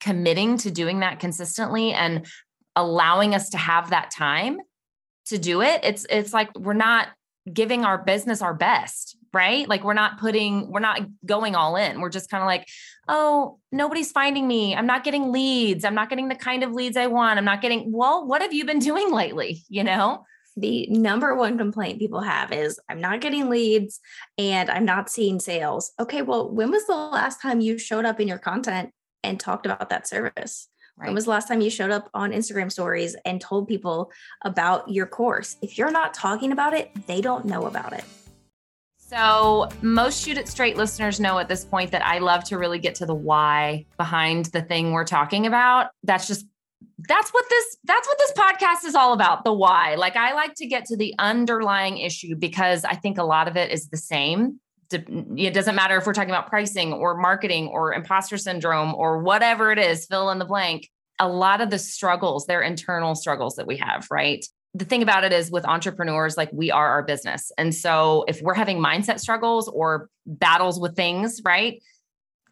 committing 0.00 0.58
to 0.58 0.70
doing 0.70 1.00
that 1.00 1.20
consistently 1.20 1.92
and 1.92 2.26
allowing 2.74 3.34
us 3.34 3.50
to 3.50 3.58
have 3.58 3.90
that 3.90 4.10
time, 4.10 4.58
to 5.26 5.38
do 5.38 5.62
it. 5.62 5.80
It's 5.82 6.06
it's 6.10 6.32
like 6.32 6.56
we're 6.58 6.74
not 6.74 7.08
giving 7.52 7.84
our 7.84 7.98
business 7.98 8.40
our 8.40 8.54
best 8.54 9.16
right? 9.34 9.68
Like 9.68 9.82
we're 9.82 9.94
not 9.94 10.18
putting 10.18 10.70
we're 10.70 10.80
not 10.80 11.00
going 11.26 11.56
all 11.56 11.74
in. 11.76 12.00
We're 12.00 12.08
just 12.08 12.30
kind 12.30 12.42
of 12.42 12.46
like 12.46 12.68
oh 13.08 13.58
nobody's 13.72 14.12
finding 14.12 14.46
me. 14.46 14.74
I'm 14.74 14.86
not 14.86 15.04
getting 15.04 15.32
leads. 15.32 15.84
I'm 15.84 15.94
not 15.94 16.08
getting 16.08 16.28
the 16.28 16.36
kind 16.36 16.62
of 16.62 16.72
leads 16.72 16.96
i 16.96 17.08
want. 17.08 17.38
I'm 17.38 17.44
not 17.44 17.60
getting 17.60 17.92
well 17.92 18.26
what 18.26 18.40
have 18.40 18.54
you 18.54 18.64
been 18.64 18.78
doing 18.90 19.10
lately 19.10 19.62
you 19.68 19.84
know? 19.84 20.24
The 20.56 20.86
number 20.86 21.34
one 21.34 21.58
complaint 21.58 21.98
people 21.98 22.20
have 22.20 22.52
is 22.52 22.78
I'm 22.88 23.00
not 23.00 23.20
getting 23.20 23.50
leads 23.50 23.98
and 24.38 24.70
I'm 24.70 24.84
not 24.84 25.10
seeing 25.10 25.40
sales. 25.40 25.90
Okay, 25.98 26.22
well, 26.22 26.48
when 26.48 26.70
was 26.70 26.86
the 26.86 26.94
last 26.94 27.42
time 27.42 27.60
you 27.60 27.76
showed 27.76 28.04
up 28.04 28.20
in 28.20 28.28
your 28.28 28.38
content 28.38 28.90
and 29.24 29.40
talked 29.40 29.66
about 29.66 29.90
that 29.90 30.06
service? 30.06 30.68
Right. 30.96 31.06
When 31.06 31.14
was 31.14 31.24
the 31.24 31.30
last 31.30 31.48
time 31.48 31.60
you 31.60 31.70
showed 31.70 31.90
up 31.90 32.08
on 32.14 32.30
Instagram 32.30 32.70
stories 32.70 33.16
and 33.24 33.40
told 33.40 33.66
people 33.66 34.12
about 34.42 34.88
your 34.88 35.06
course? 35.06 35.56
If 35.60 35.76
you're 35.76 35.90
not 35.90 36.14
talking 36.14 36.52
about 36.52 36.72
it, 36.72 36.90
they 37.06 37.20
don't 37.20 37.44
know 37.44 37.66
about 37.66 37.92
it. 37.92 38.04
So, 38.96 39.68
most 39.82 40.24
Shoot 40.24 40.38
It 40.38 40.48
Straight 40.48 40.76
listeners 40.76 41.20
know 41.20 41.38
at 41.38 41.48
this 41.48 41.64
point 41.64 41.90
that 41.90 42.04
I 42.04 42.18
love 42.18 42.44
to 42.44 42.58
really 42.58 42.78
get 42.78 42.94
to 42.96 43.06
the 43.06 43.14
why 43.14 43.86
behind 43.96 44.46
the 44.46 44.62
thing 44.62 44.92
we're 44.92 45.04
talking 45.04 45.46
about. 45.46 45.90
That's 46.04 46.26
just 46.26 46.46
that's 47.08 47.30
what 47.30 47.44
this 47.50 47.76
that's 47.84 48.06
what 48.06 48.18
this 48.18 48.32
podcast 48.32 48.86
is 48.86 48.94
all 48.94 49.12
about 49.12 49.44
the 49.44 49.52
why 49.52 49.94
like 49.96 50.16
i 50.16 50.32
like 50.32 50.54
to 50.54 50.66
get 50.66 50.84
to 50.84 50.96
the 50.96 51.14
underlying 51.18 51.98
issue 51.98 52.36
because 52.36 52.84
i 52.84 52.94
think 52.94 53.18
a 53.18 53.22
lot 53.22 53.48
of 53.48 53.56
it 53.56 53.70
is 53.70 53.88
the 53.88 53.96
same 53.96 54.60
it 54.92 55.54
doesn't 55.54 55.74
matter 55.74 55.96
if 55.96 56.06
we're 56.06 56.14
talking 56.14 56.30
about 56.30 56.48
pricing 56.48 56.92
or 56.92 57.16
marketing 57.16 57.68
or 57.68 57.92
imposter 57.94 58.36
syndrome 58.36 58.94
or 58.94 59.18
whatever 59.18 59.72
it 59.72 59.78
is 59.78 60.06
fill 60.06 60.30
in 60.30 60.38
the 60.38 60.44
blank 60.44 60.88
a 61.18 61.28
lot 61.28 61.60
of 61.60 61.70
the 61.70 61.78
struggles 61.78 62.46
they're 62.46 62.62
internal 62.62 63.14
struggles 63.14 63.56
that 63.56 63.66
we 63.66 63.76
have 63.76 64.06
right 64.10 64.46
the 64.76 64.84
thing 64.84 65.02
about 65.02 65.22
it 65.22 65.32
is 65.32 65.50
with 65.50 65.64
entrepreneurs 65.64 66.36
like 66.36 66.50
we 66.52 66.70
are 66.70 66.88
our 66.88 67.02
business 67.02 67.52
and 67.56 67.74
so 67.74 68.24
if 68.28 68.42
we're 68.42 68.54
having 68.54 68.78
mindset 68.78 69.20
struggles 69.20 69.68
or 69.68 70.08
battles 70.26 70.78
with 70.80 70.96
things 70.96 71.40
right 71.44 71.82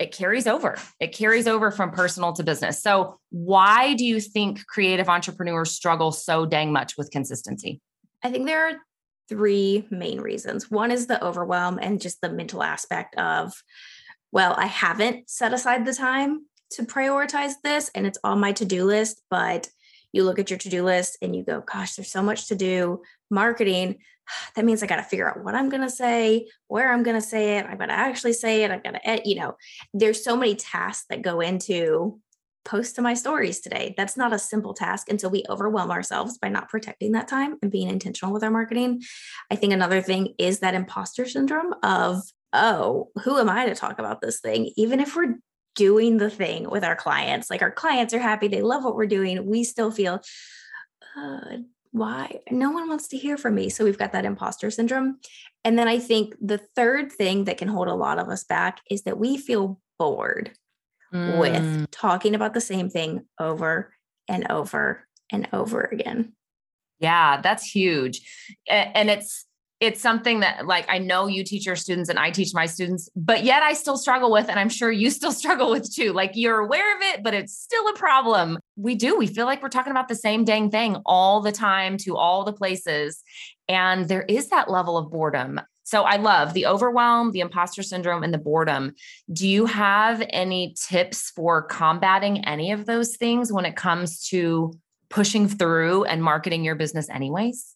it 0.03 0.11
carries 0.11 0.49
over. 0.49 0.77
It 1.01 1.13
carries 1.13 1.47
over 1.47 1.71
from 1.71 1.93
personal 1.93 2.33
to 2.33 2.43
business. 2.43 2.83
So, 2.83 3.19
why 3.31 3.95
do 3.95 4.05
you 4.05 4.21
think 4.21 4.67
creative 4.67 5.09
entrepreneurs 5.09 5.71
struggle 5.71 6.11
so 6.11 6.45
dang 6.45 6.73
much 6.73 6.97
with 6.97 7.11
consistency? 7.11 7.81
I 8.23 8.31
think 8.31 8.47
there 8.47 8.69
are 8.69 8.73
three 9.33 9.87
main 9.91 10.21
reasons. 10.21 10.71
One 10.71 10.91
is 10.91 11.07
the 11.07 11.25
overwhelm 11.25 11.79
and 11.81 12.03
just 12.03 12.21
the 12.21 12.29
mental 12.29 12.63
aspect 12.63 13.17
of, 13.17 13.55
well, 14.31 14.55
I 14.59 14.67
haven't 14.67 15.31
set 15.31 15.55
aside 15.55 15.87
the 15.87 15.95
time 15.95 16.45
to 16.73 16.83
prioritize 16.83 17.55
this 17.65 17.91
and 17.95 18.07
it's 18.07 18.19
on 18.23 18.41
my 18.41 18.53
to 18.53 18.67
do 18.67 18.85
list, 18.85 19.23
but 19.31 19.71
you 20.13 20.25
look 20.25 20.39
at 20.39 20.51
your 20.51 20.59
to 20.59 20.69
do 20.69 20.85
list 20.85 21.17
and 21.23 21.35
you 21.35 21.43
go, 21.45 21.63
gosh, 21.63 21.95
there's 21.95 22.13
so 22.13 22.23
much 22.23 22.49
to 22.49 22.55
do. 22.55 23.01
Marketing, 23.31 24.01
that 24.55 24.67
means 24.67 24.83
I 24.83 24.87
got 24.87 24.97
to 24.97 25.03
figure 25.03 25.31
out 25.31 25.43
what 25.43 25.55
I'm 25.55 25.71
going 25.71 25.83
to 25.83 25.89
say, 25.89 26.47
where 26.69 26.93
I'm 26.93 27.03
going 27.03 27.17
to 27.17 27.27
say 27.27 27.57
it. 27.57 27.65
I'm 27.65 27.79
going 27.79 27.89
to 27.89 27.95
actually 27.95 28.35
say 28.35 28.65
it. 28.65 28.71
I've 28.71 28.85
got 28.85 29.03
to, 29.03 29.23
you 29.25 29.37
know, 29.37 29.57
there's 29.95 30.23
so 30.23 30.37
many 30.37 30.57
tasks 30.57 31.07
that 31.09 31.23
go 31.23 31.41
into 31.41 32.21
post 32.65 32.97
to 32.97 33.03
my 33.03 33.15
stories 33.15 33.61
today. 33.61 33.95
That's 33.97 34.17
not 34.17 34.33
a 34.33 34.39
simple 34.39 34.75
task. 34.75 35.09
So 35.19 35.29
we 35.29 35.45
overwhelm 35.49 35.91
ourselves 35.91 36.39
by 36.39 36.49
not 36.49 36.69
protecting 36.69 37.13
that 37.13 37.29
time 37.29 37.57
and 37.63 37.71
being 37.71 37.89
intentional 37.89 38.33
with 38.33 38.45
our 38.45 38.51
marketing. 38.51 39.03
I 39.51 39.57
think 39.57 39.73
another 39.73 40.01
thing 40.01 40.35
is 40.39 40.61
that 40.61 40.75
imposter 40.75 41.27
syndrome 41.27 41.75
of, 41.83 42.23
oh, 42.53 43.11
who 43.23 43.39
am 43.39 43.49
I 43.49 43.67
to 43.67 43.75
talk 43.75 43.99
about 43.99 44.21
this 44.21 44.41
thing? 44.41 44.73
Even 44.77 45.01
if 45.01 45.17
we're 45.17 45.37
doing 45.75 46.19
the 46.19 46.31
thing 46.31 46.69
with 46.69 46.85
our 46.85 46.97
clients, 46.97 47.51
like 47.51 47.63
our 47.63 47.71
clients 47.71 48.15
are 48.15 48.19
happy, 48.19 48.49
they 48.49 48.63
love 48.63 48.85
what 48.85 48.97
we're 48.97 49.07
doing, 49.07 49.47
we 49.47 49.65
still 49.65 49.91
feel, 49.91 50.21
uh, 51.17 51.57
why 51.93 52.41
no 52.51 52.71
one 52.71 52.89
wants 52.89 53.09
to 53.09 53.19
hear 53.19 53.37
from 53.37 53.55
me 53.55 53.69
so 53.69 53.85
we've 53.85 53.99
got 53.99 54.13
that 54.13 54.25
imposter 54.25 54.71
syndrome 54.71 55.19
and 55.63 55.79
then 55.79 55.87
i 55.87 55.99
think 55.99 56.35
the 56.41 56.57
third 56.75 57.13
thing 57.13 57.45
that 57.45 57.59
can 57.59 57.69
hold 57.69 57.87
a 57.87 57.95
lot 57.95 58.19
of 58.19 58.31
us 58.31 58.45
back 58.45 58.81
is 58.91 59.03
that 59.03 59.19
we 59.19 59.37
feel 59.37 59.79
bored 59.99 60.53
mm. 61.13 61.39
with 61.39 61.91
talking 61.91 62.35
about 62.35 62.55
the 62.55 62.61
same 62.61 62.89
thing 62.89 63.25
over 63.39 63.93
and 64.29 64.51
over 64.51 65.07
and 65.31 65.49
over 65.53 65.83
again 65.83 66.33
yeah 67.01 67.41
that's 67.41 67.65
huge 67.65 68.23
and 68.69 69.11
it's 69.11 69.47
it's 69.83 70.01
something 70.01 70.41
that 70.41 70.65
like 70.65 70.87
I 70.89 70.99
know 70.99 71.27
you 71.27 71.43
teach 71.43 71.67
your 71.67 71.75
students 71.75 72.09
and 72.09 72.17
I 72.17 72.31
teach 72.31 72.55
my 72.55 72.67
students, 72.67 73.11
but 73.17 73.43
yet 73.43 73.65
I 73.65 73.73
still 73.73 73.97
struggle 73.97 74.31
with, 74.31 74.49
and 74.49 74.61
I'm 74.61 74.69
sure 74.69 74.93
you 74.93 75.11
still 75.19 75.33
struggle 75.33 75.71
with 75.73 75.93
too. 75.93 76.13
Like 76.13 76.31
you're 76.35 76.61
aware 76.61 76.97
of 76.97 77.03
it, 77.03 77.25
but 77.25 77.35
it's 77.35 77.59
still 77.59 77.89
a 77.89 77.95
problem. 77.95 78.61
We 78.77 78.95
do. 78.95 79.19
We 79.19 79.27
feel 79.27 79.45
like 79.45 79.61
we're 79.61 79.71
talking 79.71 79.91
about 79.91 80.07
the 80.07 80.15
same 80.15 80.45
dang 80.45 80.71
thing 80.71 80.99
all 81.05 81.41
the 81.41 81.51
time 81.51 81.97
to 81.99 82.17
all 82.17 82.45
the 82.45 82.53
places. 82.53 83.25
And 83.69 84.07
there 84.07 84.23
is 84.23 84.51
that 84.51 84.71
level 84.71 84.97
of 84.97 85.11
boredom. 85.11 85.61
So 85.85 86.03
I 86.03 86.17
love 86.17 86.55
the 86.55 86.67
overwhelm, 86.67 87.33
the 87.33 87.41
imposter 87.41 87.83
syndrome, 87.83 88.23
and 88.23 88.33
the 88.33 88.39
boredom. 88.39 88.95
Do 89.33 89.49
you 89.49 89.67
have 89.67 90.23
any 90.31 90.75
tips 90.89 91.31
for 91.31 91.63
combating 91.63 92.45
any 92.45 92.73
of 92.73 92.87
those 92.87 93.17
things 93.17 93.53
when 93.53 93.65
it 93.65 93.77
comes 93.77 94.27
to 94.29 94.73
pushing 95.11 95.49
through 95.49 96.05
and 96.05 96.23
marketing 96.23 96.65
your 96.65 96.75
business, 96.75 97.09
anyways? 97.11 97.75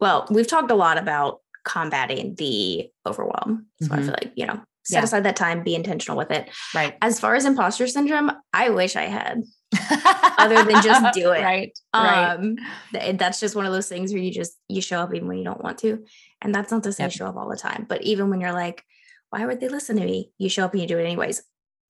Well, 0.00 0.26
we've 0.30 0.46
talked 0.46 0.70
a 0.70 0.76
lot 0.76 0.98
about 0.98 1.40
combating 1.64 2.34
the 2.36 2.88
overwhelm. 3.06 3.66
So 3.82 3.88
mm-hmm. 3.88 3.94
I 3.94 4.02
feel 4.02 4.12
like, 4.12 4.32
you 4.36 4.46
know, 4.46 4.62
set 4.84 4.98
yeah. 4.98 5.04
aside 5.04 5.24
that 5.24 5.36
time, 5.36 5.62
be 5.62 5.74
intentional 5.74 6.16
with 6.16 6.30
it. 6.30 6.48
Right. 6.74 6.96
As 7.02 7.20
far 7.20 7.34
as 7.34 7.44
imposter 7.44 7.86
syndrome, 7.86 8.32
I 8.52 8.70
wish 8.70 8.96
I 8.96 9.02
had 9.02 9.42
other 10.38 10.64
than 10.64 10.82
just 10.82 11.14
do 11.14 11.32
it. 11.32 11.42
Right. 11.42 11.78
Um, 11.92 12.56
right. 12.94 13.18
that's 13.18 13.38
just 13.38 13.54
one 13.54 13.66
of 13.66 13.72
those 13.72 13.88
things 13.88 14.12
where 14.12 14.22
you 14.22 14.32
just, 14.32 14.56
you 14.68 14.80
show 14.80 15.00
up 15.00 15.14
even 15.14 15.28
when 15.28 15.38
you 15.38 15.44
don't 15.44 15.62
want 15.62 15.78
to. 15.78 16.04
And 16.40 16.54
that's 16.54 16.70
not 16.70 16.82
to 16.84 16.92
say 16.92 17.04
yep. 17.04 17.12
show 17.12 17.26
up 17.26 17.36
all 17.36 17.48
the 17.48 17.56
time, 17.56 17.86
but 17.88 18.02
even 18.02 18.30
when 18.30 18.40
you're 18.40 18.52
like, 18.52 18.84
why 19.30 19.44
would 19.44 19.60
they 19.60 19.68
listen 19.68 19.96
to 19.96 20.04
me? 20.04 20.30
You 20.38 20.48
show 20.48 20.64
up 20.64 20.72
and 20.72 20.80
you 20.80 20.88
do 20.88 20.98
it 20.98 21.04
anyways. 21.04 21.42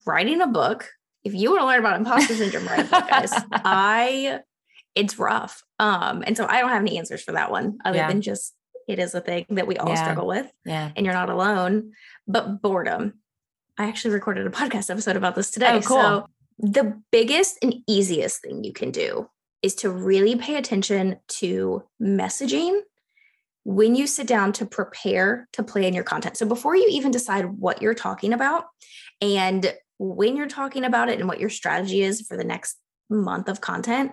Writing 0.07 0.41
a 0.41 0.47
book, 0.47 0.89
if 1.25 1.35
you 1.35 1.51
want 1.51 1.63
to 1.63 1.67
learn 1.67 1.81
about 1.81 1.97
imposter 1.97 2.35
syndrome, 2.35 2.67
write 2.67 2.87
a 2.87 2.91
book, 2.91 3.09
guys. 3.09 3.33
I, 3.53 4.41
it's 4.95 5.19
rough. 5.19 5.63
Um, 5.79 6.25
and 6.27 6.37
so 6.37 6.47
I 6.49 6.61
don't 6.61 6.71
have 6.71 6.83
any 6.83 6.99
answers 6.99 7.23
for 7.23 7.33
that 7.33 7.51
one 7.51 7.79
other 7.85 7.99
yeah. 7.99 8.09
than 8.09 8.23
just 8.23 8.55
it 8.89 8.99
is 8.99 9.15
a 9.15 9.21
thing 9.21 9.45
that 9.51 9.67
we 9.67 9.77
all 9.77 9.91
yeah. 9.91 10.03
struggle 10.03 10.27
with. 10.27 10.51
Yeah. 10.65 10.91
And 10.97 11.05
you're 11.05 11.15
not 11.15 11.29
alone. 11.29 11.93
But 12.27 12.63
boredom. 12.63 13.15
I 13.77 13.87
actually 13.87 14.15
recorded 14.15 14.47
a 14.47 14.51
podcast 14.51 14.91
episode 14.91 15.17
about 15.17 15.35
this 15.35 15.51
today. 15.51 15.73
Oh, 15.75 15.81
cool. 15.83 15.97
So 15.97 16.27
the 16.59 17.01
biggest 17.13 17.59
and 17.63 17.75
easiest 17.87 18.43
thing 18.43 18.65
you 18.65 18.73
can 18.73 18.91
do 18.91 19.29
is 19.63 19.75
to 19.77 19.91
really 19.91 20.37
pay 20.37 20.57
attention 20.57 21.19
to 21.29 21.83
messaging 22.03 22.81
when 23.65 23.95
you 23.95 24.07
sit 24.07 24.27
down 24.27 24.53
to 24.55 24.67
prepare 24.67 25.49
to 25.53 25.63
plan 25.63 25.95
your 25.95 26.05
content. 26.05 26.37
So 26.37 26.47
before 26.47 26.77
you 26.77 26.89
even 26.91 27.11
decide 27.11 27.45
what 27.47 27.83
you're 27.83 27.95
talking 27.95 28.33
about 28.33 28.65
and 29.21 29.75
when 29.99 30.37
you're 30.37 30.47
talking 30.47 30.85
about 30.85 31.09
it 31.09 31.19
and 31.19 31.29
what 31.29 31.41
your 31.41 31.51
strategy 31.51 32.03
is 32.03 32.23
for 32.23 32.37
the 32.37 32.45
next 32.45 32.79
month 33.11 33.49
of 33.49 33.61
content, 33.61 34.13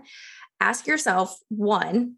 ask 0.59 0.87
yourself 0.87 1.37
one, 1.49 2.15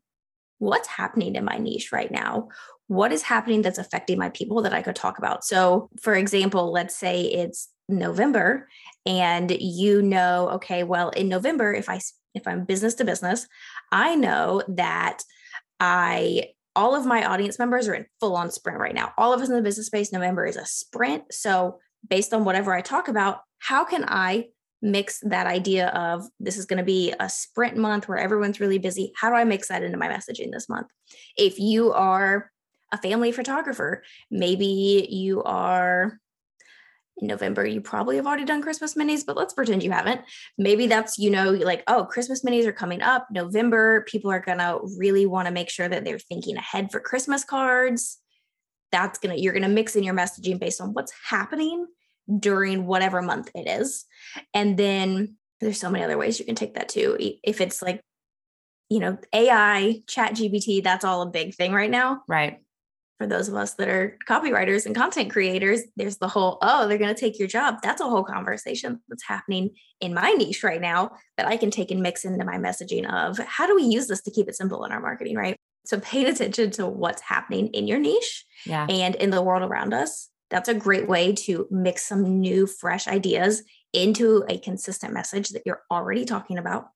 what's 0.59 0.87
happening 0.87 1.35
in 1.35 1.45
my 1.45 1.57
niche 1.57 1.91
right 1.91 2.11
now? 2.11 2.49
What 2.87 3.11
is 3.11 3.23
happening 3.23 3.61
that's 3.61 3.77
affecting 3.77 4.17
my 4.17 4.29
people 4.29 4.61
that 4.61 4.73
I 4.73 4.81
could 4.81 4.95
talk 4.95 5.17
about? 5.17 5.43
So, 5.43 5.89
for 6.01 6.15
example, 6.15 6.71
let's 6.71 6.95
say 6.95 7.23
it's 7.23 7.69
November 7.89 8.67
and 9.05 9.51
you 9.51 10.01
know, 10.01 10.49
okay, 10.51 10.83
well, 10.83 11.09
in 11.09 11.27
November, 11.29 11.73
if 11.73 11.89
I 11.89 11.99
if 12.33 12.47
I'm 12.47 12.65
business 12.65 12.93
to 12.95 13.05
business, 13.05 13.47
I 13.91 14.15
know 14.15 14.61
that 14.69 15.19
I 15.79 16.49
all 16.77 16.95
of 16.95 17.05
my 17.05 17.25
audience 17.25 17.59
members 17.59 17.87
are 17.87 17.95
in 17.95 18.05
full 18.19 18.35
on 18.35 18.51
sprint 18.51 18.79
right 18.79 18.95
now. 18.95 19.11
All 19.17 19.33
of 19.33 19.41
us 19.41 19.49
in 19.49 19.55
the 19.55 19.61
business 19.61 19.87
space, 19.87 20.13
November 20.13 20.45
is 20.45 20.55
a 20.55 20.65
sprint. 20.65 21.23
So, 21.31 21.79
based 22.07 22.33
on 22.33 22.45
whatever 22.45 22.73
I 22.73 22.81
talk 22.81 23.07
about, 23.07 23.39
how 23.59 23.83
can 23.83 24.05
I 24.07 24.45
mix 24.81 25.19
that 25.23 25.47
idea 25.47 25.87
of 25.87 26.23
this 26.39 26.55
is 26.55 26.65
going 26.65 26.77
to 26.77 26.85
be 26.85 27.13
a 27.19 27.27
sprint 27.27 27.77
month 27.77 28.07
where 28.07 28.19
everyone's 28.19 28.59
really 28.59 28.77
busy. 28.77 29.11
How 29.15 29.29
do 29.29 29.35
I 29.35 29.43
mix 29.43 29.69
that 29.69 29.81
into 29.81 29.97
my 29.97 30.07
messaging 30.07 30.51
this 30.51 30.69
month? 30.69 30.87
If 31.35 31.57
you 31.57 31.91
are 31.93 32.51
a 32.91 32.97
family 32.97 33.31
photographer, 33.31 34.03
maybe 34.29 35.07
you 35.09 35.41
are 35.43 36.19
in 37.19 37.27
November, 37.27 37.65
you 37.65 37.81
probably 37.81 38.15
have 38.17 38.27
already 38.27 38.45
done 38.45 38.61
Christmas 38.61 38.93
minis, 38.93 39.25
but 39.25 39.35
let's 39.35 39.53
pretend 39.53 39.83
you 39.83 39.91
haven't. 39.91 40.21
Maybe 40.57 40.87
that's, 40.87 41.17
you 41.17 41.29
know, 41.29 41.51
like, 41.51 41.83
oh, 41.87 42.05
Christmas 42.05 42.43
minis 42.43 42.65
are 42.65 42.73
coming 42.73 43.01
up. 43.01 43.27
November, 43.31 44.05
people 44.07 44.31
are 44.31 44.39
going 44.39 44.59
to 44.59 44.79
really 44.97 45.25
want 45.25 45.47
to 45.47 45.53
make 45.53 45.69
sure 45.69 45.89
that 45.89 46.05
they're 46.05 46.19
thinking 46.19 46.57
ahead 46.57 46.91
for 46.91 46.99
Christmas 46.99 47.43
cards. 47.43 48.17
That's 48.91 49.19
going 49.19 49.35
to, 49.35 49.41
you're 49.41 49.53
going 49.53 49.63
to 49.63 49.69
mix 49.69 49.95
in 49.95 50.03
your 50.03 50.13
messaging 50.13 50.59
based 50.59 50.79
on 50.79 50.93
what's 50.93 51.13
happening 51.27 51.87
during 52.39 52.85
whatever 52.85 53.21
month 53.21 53.49
it 53.55 53.67
is. 53.67 54.05
And 54.53 54.77
then 54.77 55.37
there's 55.59 55.79
so 55.79 55.89
many 55.89 56.03
other 56.03 56.17
ways 56.17 56.39
you 56.39 56.45
can 56.45 56.55
take 56.55 56.75
that 56.75 56.89
too. 56.89 57.17
If 57.43 57.61
it's 57.61 57.81
like, 57.81 58.01
you 58.89 58.99
know, 58.99 59.17
AI, 59.33 60.01
chat 60.07 60.33
GPT, 60.33 60.83
that's 60.83 61.03
all 61.03 61.21
a 61.21 61.29
big 61.29 61.55
thing 61.55 61.73
right 61.73 61.89
now. 61.89 62.21
Right. 62.27 62.59
For 63.17 63.25
those 63.25 63.49
of 63.49 63.55
us 63.55 63.73
that 63.75 63.89
are 63.89 64.17
copywriters 64.29 64.85
and 64.85 64.95
content 64.95 65.31
creators, 65.31 65.81
there's 65.95 66.17
the 66.17 66.27
whole, 66.27 66.59
oh, 66.61 66.87
they're 66.87 66.99
going 66.99 67.13
to 67.13 67.19
take 67.19 67.39
your 67.39 67.47
job. 67.47 67.77
That's 67.81 68.01
a 68.01 68.07
whole 68.07 68.23
conversation 68.23 69.01
that's 69.09 69.23
happening 69.23 69.71
in 70.01 70.13
my 70.13 70.31
niche 70.31 70.63
right 70.63 70.81
now 70.81 71.11
that 71.37 71.47
I 71.47 71.57
can 71.57 71.71
take 71.71 71.89
and 71.89 72.01
mix 72.01 72.25
into 72.25 72.45
my 72.45 72.57
messaging 72.57 73.11
of 73.11 73.39
how 73.39 73.65
do 73.65 73.75
we 73.75 73.83
use 73.83 74.07
this 74.07 74.21
to 74.21 74.31
keep 74.31 74.47
it 74.47 74.55
simple 74.55 74.85
in 74.85 74.91
our 74.91 75.01
marketing, 75.01 75.35
right? 75.35 75.57
So 75.85 75.99
paying 75.99 76.27
attention 76.27 76.69
to 76.71 76.85
what's 76.85 77.21
happening 77.21 77.67
in 77.67 77.87
your 77.87 77.97
niche 77.97 78.45
yeah. 78.65 78.85
and 78.87 79.15
in 79.15 79.31
the 79.31 79.41
world 79.41 79.63
around 79.63 79.93
us 79.93 80.29
that's 80.49 80.69
a 80.69 80.73
great 80.73 81.07
way 81.07 81.33
to 81.33 81.67
mix 81.69 82.03
some 82.05 82.39
new, 82.39 82.67
fresh 82.67 83.07
ideas 83.07 83.63
into 83.93 84.45
a 84.49 84.57
consistent 84.59 85.13
message 85.13 85.49
that 85.49 85.63
you're 85.65 85.81
already 85.91 86.25
talking 86.25 86.57
about. 86.57 86.89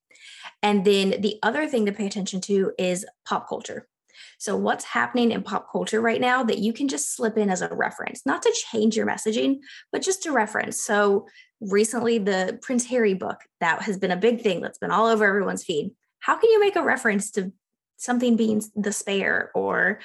And 0.61 0.85
then 0.85 1.21
the 1.21 1.39
other 1.43 1.67
thing 1.67 1.85
to 1.85 1.91
pay 1.91 2.05
attention 2.05 2.41
to 2.41 2.73
is 2.77 3.05
pop 3.25 3.49
culture. 3.49 3.87
So, 4.41 4.57
what's 4.57 4.85
happening 4.85 5.33
in 5.33 5.43
pop 5.43 5.71
culture 5.71 6.01
right 6.01 6.19
now 6.19 6.41
that 6.45 6.57
you 6.57 6.73
can 6.73 6.87
just 6.87 7.15
slip 7.15 7.37
in 7.37 7.51
as 7.51 7.61
a 7.61 7.67
reference, 7.67 8.25
not 8.25 8.41
to 8.41 8.55
change 8.71 8.97
your 8.97 9.05
messaging, 9.05 9.59
but 9.91 10.01
just 10.01 10.23
to 10.23 10.31
reference? 10.31 10.81
So, 10.81 11.27
recently, 11.59 12.17
the 12.17 12.57
Prince 12.63 12.87
Harry 12.87 13.13
book 13.13 13.37
that 13.59 13.83
has 13.83 13.99
been 13.99 14.09
a 14.09 14.17
big 14.17 14.41
thing 14.41 14.59
that's 14.59 14.79
been 14.79 14.89
all 14.89 15.05
over 15.05 15.25
everyone's 15.25 15.63
feed. 15.63 15.91
How 16.21 16.39
can 16.39 16.49
you 16.49 16.59
make 16.59 16.75
a 16.75 16.81
reference 16.81 17.29
to 17.33 17.53
something 17.97 18.35
being 18.35 18.63
the 18.75 18.91
spare 18.91 19.51
or 19.53 19.99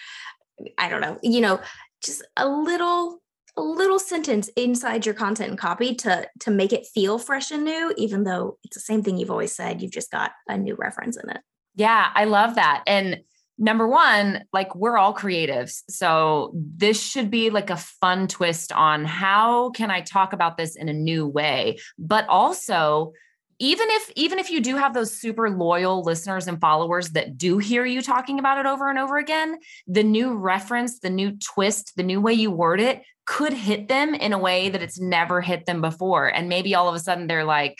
I 0.77 0.91
don't 0.91 1.01
know, 1.01 1.19
you 1.23 1.41
know, 1.41 1.59
just 2.05 2.23
a 2.37 2.47
little 2.47 3.23
a 3.57 3.63
little 3.63 3.99
sentence 3.99 4.49
inside 4.55 5.07
your 5.07 5.15
content 5.15 5.49
and 5.49 5.59
copy 5.59 5.95
to 5.95 6.29
to 6.41 6.51
make 6.51 6.75
it 6.75 6.87
feel 6.87 7.19
fresh 7.19 7.51
and 7.51 7.65
new 7.65 7.95
even 7.97 8.25
though 8.25 8.59
it's 8.65 8.77
the 8.77 8.83
same 8.83 9.03
thing 9.03 9.17
you've 9.17 9.31
always 9.31 9.57
said 9.57 9.81
you've 9.81 9.93
just 9.93 10.11
got 10.11 10.33
a 10.47 10.59
new 10.59 10.75
reference 10.75 11.17
in 11.17 11.31
it 11.31 11.41
yeah 11.75 12.11
i 12.15 12.25
love 12.25 12.57
that 12.57 12.83
and 12.87 13.23
number 13.59 13.87
one 13.87 14.45
like 14.53 14.75
we're 14.75 14.97
all 14.97 15.15
creatives 15.15 15.83
so 15.89 16.53
this 16.55 17.03
should 17.03 17.31
be 17.31 17.51
like 17.51 17.71
a 17.71 17.77
fun 17.77 18.29
twist 18.29 18.73
on 18.73 19.05
how 19.05 19.71
can 19.71 19.91
i 19.91 20.01
talk 20.01 20.33
about 20.33 20.57
this 20.57 20.77
in 20.77 20.89
a 20.89 20.93
new 20.93 21.27
way 21.27 21.79
but 21.99 22.27
also 22.29 23.13
even 23.59 23.87
if 23.91 24.11
even 24.17 24.39
if 24.39 24.51
you 24.51 24.61
do 24.61 24.77
have 24.77 24.93
those 24.93 25.19
super 25.19 25.49
loyal 25.49 26.03
listeners 26.03 26.47
and 26.47 26.61
followers 26.61 27.11
that 27.11 27.39
do 27.39 27.57
hear 27.57 27.87
you 27.87 28.03
talking 28.03 28.39
about 28.39 28.59
it 28.59 28.67
over 28.67 28.91
and 28.91 28.99
over 28.99 29.17
again 29.17 29.59
the 29.87 30.05
new 30.05 30.35
reference 30.35 30.99
the 30.99 31.11
new 31.11 31.33
twist 31.39 31.93
the 31.97 32.03
new 32.03 32.21
way 32.21 32.35
you 32.35 32.51
word 32.51 32.81
it 32.81 33.03
could 33.27 33.53
hit 33.53 33.89
them 33.89 34.15
in 34.15 34.33
a 34.33 34.39
way 34.39 34.71
that 34.71 34.83
it's 34.83 35.01
never 35.01 35.41
hit 35.41 35.67
them 35.67 35.81
before. 35.81 36.29
And 36.29 36.49
maybe 36.49 36.75
all 36.75 36.89
of 36.89 36.95
a 36.95 37.01
sudden 37.01 37.27
they're 37.27 37.45
like, 37.45 37.77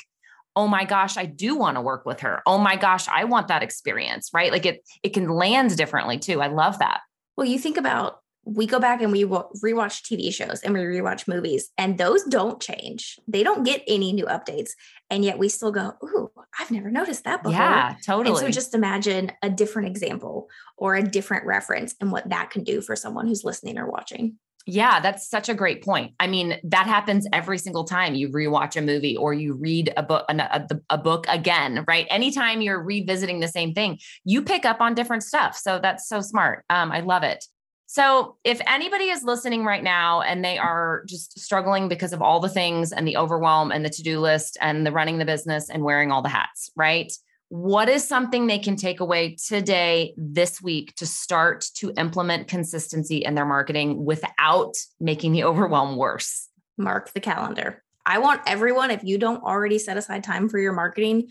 oh 0.57 0.67
my 0.67 0.85
gosh, 0.85 1.17
I 1.17 1.27
do 1.27 1.55
want 1.55 1.77
to 1.77 1.83
work 1.83 2.07
with 2.07 2.21
her. 2.21 2.43
Oh 2.47 2.59
my 2.59 2.77
gosh, 2.77 3.07
I 3.09 3.25
want 3.25 3.49
that 3.49 3.63
experience, 3.63 4.31
right? 4.33 4.51
Like 4.51 4.67
it 4.67 4.83
it 5.03 5.11
can 5.11 5.29
land 5.29 5.77
differently 5.77 6.19
too. 6.19 6.41
I 6.41 6.49
love 6.49 6.79
that. 6.79 7.01
Well, 7.37 7.47
you 7.47 7.59
think 7.59 7.77
about 7.77 8.21
we 8.47 8.65
go 8.65 8.79
back 8.79 9.03
and 9.03 9.11
we 9.11 9.25
rewatch 9.25 10.03
TV 10.03 10.33
shows 10.33 10.61
and 10.61 10.73
we 10.73 10.81
rewatch 10.81 11.27
movies, 11.29 11.71
and 11.77 11.99
those 11.99 12.23
don't 12.25 12.61
change. 12.61 13.19
They 13.29 13.43
don't 13.43 13.65
get 13.65 13.83
any 13.87 14.13
new 14.13 14.25
updates. 14.25 14.71
And 15.11 15.25
yet 15.25 15.39
we 15.39 15.49
still 15.49 15.73
go, 15.73 15.95
Ooh, 16.03 16.31
I've 16.59 16.71
never 16.71 16.91
noticed 16.91 17.25
that 17.25 17.43
before. 17.43 17.59
Yeah, 17.59 17.97
totally. 18.05 18.31
And 18.31 18.39
so 18.39 18.51
just 18.51 18.75
imagine 18.75 19.33
a 19.43 19.51
different 19.51 19.89
example 19.89 20.49
or 20.77 20.95
a 20.95 21.03
different 21.03 21.45
reference 21.45 21.95
and 22.01 22.11
what 22.11 22.29
that 22.31 22.51
can 22.51 22.65
do 22.65 22.81
for 22.81 22.97
someone 22.97 23.27
who's 23.27 23.45
listening 23.45 23.79
or 23.79 23.91
watching. 23.91 24.39
Yeah, 24.69 24.99
that's 24.99 25.29
such 25.29 25.49
a 25.49 25.55
great 25.55 25.85
point. 25.85 26.13
I 26.19 26.27
mean, 26.27 26.59
that 26.65 26.87
happens 26.87 27.27
every 27.33 27.57
single 27.57 27.85
time 27.85 28.17
you 28.17 28.29
rewatch 28.29 28.77
a 28.77 28.83
movie 28.83 29.17
or 29.17 29.33
you 29.33 29.55
read 29.55 29.93
a 29.97 30.03
book 30.03 30.25
a, 30.29 30.67
a, 30.91 30.99
book 30.99 31.27
again, 31.29 31.85
right? 31.87 32.07
Anytime 32.11 32.61
you're 32.61 32.83
revisiting 32.83 33.39
the 33.39 33.47
same 33.47 33.75
thing, 33.75 34.01
you 34.25 34.43
pick 34.43 34.65
up 34.65 34.81
on 34.81 34.95
different 34.95 35.23
stuff. 35.23 35.57
So 35.57 35.79
that's 35.81 36.09
so 36.09 36.21
smart. 36.21 36.65
Um, 36.69 36.91
I 36.91 37.01
love 37.01 37.23
it. 37.23 37.45
So, 37.89 38.37
if 38.43 38.61
anybody 38.67 39.05
is 39.05 39.23
listening 39.23 39.65
right 39.65 39.85
now 39.85 40.21
and 40.21 40.45
they 40.45 40.59
are 40.59 41.05
just 41.07 41.39
struggling 41.39 41.89
because 41.89 42.13
of 42.13 42.21
all 42.21 42.41
the 42.41 42.49
things 42.49 42.91
and 42.91 43.07
the 43.07 43.17
overwhelm 43.17 43.71
and 43.71 43.85
the 43.85 43.91
to 43.91 44.03
do 44.03 44.19
list 44.19 44.59
and 44.61 44.85
the 44.85 44.91
running 44.91 45.19
the 45.19 45.25
business 45.25 45.71
and 45.71 45.85
wearing 45.85 46.11
all 46.11 46.23
the 46.23 46.29
hats, 46.29 46.73
right? 46.75 47.13
What 47.49 47.89
is 47.89 48.07
something 48.07 48.47
they 48.47 48.59
can 48.59 48.77
take 48.77 49.01
away 49.01 49.37
today, 49.37 50.15
this 50.17 50.61
week, 50.61 50.95
to 50.97 51.07
start 51.07 51.65
to 51.77 51.93
implement 51.97 52.49
consistency 52.49 53.19
in 53.19 53.35
their 53.35 53.47
marketing 53.47 54.05
without 54.05 54.75
making 55.01 55.33
the 55.33 55.45
overwhelm 55.51 55.97
worse? 55.97 56.49
Mark 56.77 57.13
the 57.13 57.21
calendar. 57.21 57.83
I 58.05 58.19
want 58.19 58.43
everyone, 58.47 58.93
if 58.93 59.03
you 59.03 59.19
don't 59.19 59.43
already 59.43 59.79
set 59.79 59.97
aside 59.97 60.23
time 60.23 60.49
for 60.49 60.59
your 60.59 60.73
marketing, 60.73 61.31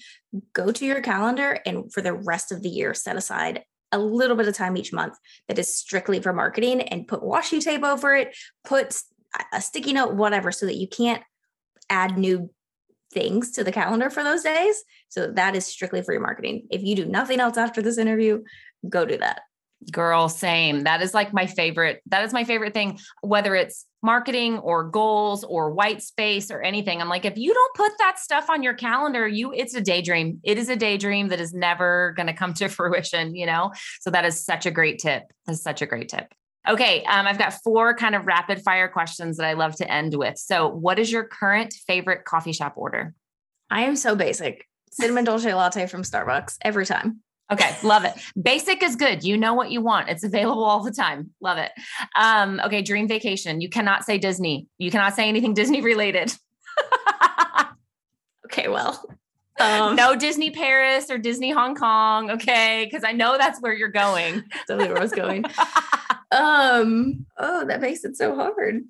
go 0.51 0.71
to 0.71 0.85
your 0.85 1.01
calendar 1.01 1.59
and 1.65 1.91
for 1.91 2.01
the 2.01 2.13
rest 2.13 2.51
of 2.51 2.61
the 2.61 2.69
year, 2.69 2.93
set 2.93 3.15
aside 3.15 3.63
a 3.91 3.99
little 3.99 4.35
bit 4.35 4.47
of 4.47 4.55
time 4.55 4.75
each 4.75 4.91
month 4.91 5.17
that 5.47 5.57
is 5.57 5.73
strictly 5.73 6.19
for 6.19 6.33
marketing 6.33 6.81
and 6.81 7.07
put 7.07 7.21
washi 7.21 7.61
tape 7.61 7.83
over 7.83 8.13
it, 8.13 8.35
put 8.65 9.01
a 9.53 9.61
sticky 9.61 9.93
note, 9.93 10.15
whatever, 10.15 10.51
so 10.51 10.65
that 10.65 10.75
you 10.75 10.87
can't 10.87 11.23
add 11.89 12.17
new 12.17 12.49
things 13.15 13.51
to 13.51 13.63
the 13.63 13.71
calendar 13.71 14.11
for 14.11 14.23
those 14.23 14.43
days. 14.43 14.83
So 15.09 15.31
that 15.31 15.55
is 15.55 15.65
strictly 15.65 16.03
for 16.03 16.11
your 16.11 16.21
marketing. 16.21 16.67
If 16.69 16.83
you 16.83 16.95
do 16.95 17.05
nothing 17.05 17.39
else 17.39 17.57
after 17.57 17.81
this 17.81 17.97
interview, 17.97 18.43
go 18.87 19.05
do 19.05 19.17
that. 19.17 19.41
Girl, 19.91 20.29
same. 20.29 20.83
That 20.83 21.01
is 21.01 21.13
like 21.13 21.33
my 21.33 21.45
favorite. 21.45 22.01
That 22.07 22.23
is 22.23 22.33
my 22.33 22.43
favorite 22.43 22.73
thing, 22.73 22.99
whether 23.21 23.55
it's 23.55 23.85
marketing 24.01 24.57
or 24.59 24.83
goals 24.83 25.43
or 25.43 25.71
white 25.71 26.01
space 26.01 26.51
or 26.51 26.61
anything. 26.61 27.01
I'm 27.01 27.09
like, 27.09 27.25
if 27.25 27.37
you 27.37 27.53
don't 27.53 27.75
put 27.75 27.91
that 27.99 28.19
stuff 28.19 28.49
on 28.49 28.63
your 28.63 28.73
calendar, 28.73 29.27
you 29.27 29.53
it's 29.53 29.75
a 29.75 29.81
daydream. 29.81 30.39
It 30.43 30.57
is 30.57 30.69
a 30.69 30.75
daydream 30.75 31.27
that 31.29 31.39
is 31.39 31.53
never 31.53 32.13
going 32.15 32.27
to 32.27 32.33
come 32.33 32.53
to 32.55 32.67
fruition, 32.69 33.35
you 33.35 33.45
know? 33.45 33.71
So 34.01 34.11
that 34.11 34.25
is 34.25 34.43
such 34.43 34.65
a 34.65 34.71
great 34.71 34.99
tip. 34.99 35.23
That's 35.45 35.61
such 35.61 35.81
a 35.81 35.85
great 35.85 36.09
tip. 36.09 36.33
Okay, 36.67 37.03
um, 37.03 37.27
I've 37.27 37.37
got 37.37 37.53
four 37.63 37.93
kind 37.95 38.15
of 38.15 38.25
rapid 38.25 38.61
fire 38.61 38.87
questions 38.87 39.37
that 39.37 39.45
I 39.45 39.53
love 39.53 39.75
to 39.77 39.91
end 39.91 40.15
with. 40.15 40.37
So, 40.37 40.67
what 40.67 40.99
is 40.99 41.11
your 41.11 41.23
current 41.23 41.73
favorite 41.87 42.25
coffee 42.25 42.53
shop 42.53 42.73
order? 42.75 43.13
I 43.69 43.83
am 43.83 43.95
so 43.95 44.15
basic. 44.15 44.65
Cinnamon 44.91 45.25
dolce 45.25 45.53
latte 45.53 45.87
from 45.87 46.03
Starbucks 46.03 46.57
every 46.61 46.85
time. 46.85 47.21
Okay, 47.51 47.75
love 47.83 48.05
it. 48.05 48.13
Basic 48.41 48.81
is 48.81 48.95
good. 48.95 49.23
You 49.23 49.37
know 49.37 49.53
what 49.53 49.69
you 49.69 49.81
want. 49.81 50.09
It's 50.09 50.23
available 50.23 50.63
all 50.63 50.81
the 50.81 50.91
time. 50.91 51.31
Love 51.41 51.59
it. 51.59 51.71
Um, 52.15 52.59
okay, 52.65 52.81
dream 52.81 53.07
vacation. 53.07 53.61
You 53.61 53.69
cannot 53.69 54.03
say 54.03 54.17
Disney. 54.17 54.67
You 54.79 54.89
cannot 54.89 55.13
say 55.13 55.29
anything 55.29 55.53
Disney 55.55 55.81
related. 55.81 56.33
okay, 58.45 58.67
well. 58.67 59.07
Um, 59.59 59.95
no 59.95 60.15
Disney 60.15 60.51
Paris 60.51 61.09
or 61.09 61.17
Disney 61.17 61.51
Hong 61.51 61.75
Kong, 61.75 62.31
okay? 62.31 62.85
Because 62.89 63.05
I 63.05 63.13
know 63.13 63.37
that's 63.37 63.61
where 63.61 63.73
you're 63.73 63.87
going. 63.89 64.43
Totally 64.67 64.89
where 64.89 64.97
I 64.97 65.01
was 65.01 65.13
going. 65.13 65.45
Um, 66.31 67.25
oh, 67.37 67.65
that 67.65 67.81
makes 67.81 68.03
it 68.03 68.17
so 68.17 68.35
hard. 68.35 68.81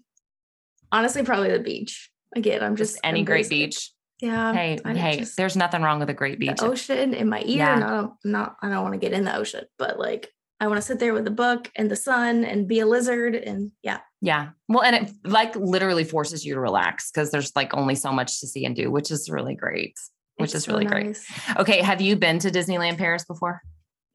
Honestly, 0.91 1.23
probably 1.23 1.51
the 1.51 1.59
beach. 1.59 2.11
Again, 2.35 2.63
I'm 2.63 2.75
just, 2.75 2.95
just 2.95 3.05
any 3.05 3.23
great 3.23 3.49
beach. 3.49 3.91
Yeah. 4.21 4.53
Hey, 4.53 4.79
hey, 4.85 5.19
just, 5.19 5.37
there's 5.37 5.57
nothing 5.57 5.81
wrong 5.81 5.99
with 5.99 6.09
a 6.09 6.13
great 6.13 6.39
beach. 6.39 6.61
ocean 6.61 7.13
in 7.13 7.29
my 7.29 7.41
ear. 7.41 7.57
Yeah. 7.57 7.79
Not, 7.79 8.15
not, 8.23 8.55
I 8.61 8.69
don't 8.69 8.83
want 8.83 8.93
to 8.93 8.99
get 8.99 9.13
in 9.13 9.25
the 9.25 9.35
ocean, 9.35 9.65
but 9.77 9.99
like 9.99 10.31
I 10.59 10.67
want 10.67 10.77
to 10.77 10.81
sit 10.81 10.99
there 10.99 11.13
with 11.13 11.27
a 11.27 11.31
book 11.31 11.69
and 11.75 11.91
the 11.91 11.95
sun 11.95 12.45
and 12.45 12.67
be 12.67 12.79
a 12.79 12.85
lizard. 12.85 13.35
And 13.35 13.71
yeah. 13.83 13.99
Yeah. 14.21 14.49
Well, 14.69 14.83
and 14.83 14.95
it 14.95 15.11
like 15.25 15.55
literally 15.55 16.05
forces 16.05 16.45
you 16.45 16.53
to 16.53 16.59
relax 16.59 17.11
because 17.11 17.31
there's 17.31 17.53
like 17.55 17.75
only 17.75 17.95
so 17.95 18.11
much 18.11 18.39
to 18.39 18.47
see 18.47 18.65
and 18.65 18.75
do, 18.75 18.89
which 18.89 19.11
is 19.11 19.29
really 19.29 19.55
great. 19.55 19.97
Which 20.37 20.53
it's 20.53 20.63
is 20.63 20.67
really 20.67 20.87
so 20.87 20.93
nice. 20.93 21.27
great. 21.45 21.57
Okay. 21.59 21.81
Have 21.81 22.01
you 22.01 22.15
been 22.15 22.39
to 22.39 22.49
Disneyland 22.49 22.97
Paris 22.97 23.25
before? 23.25 23.61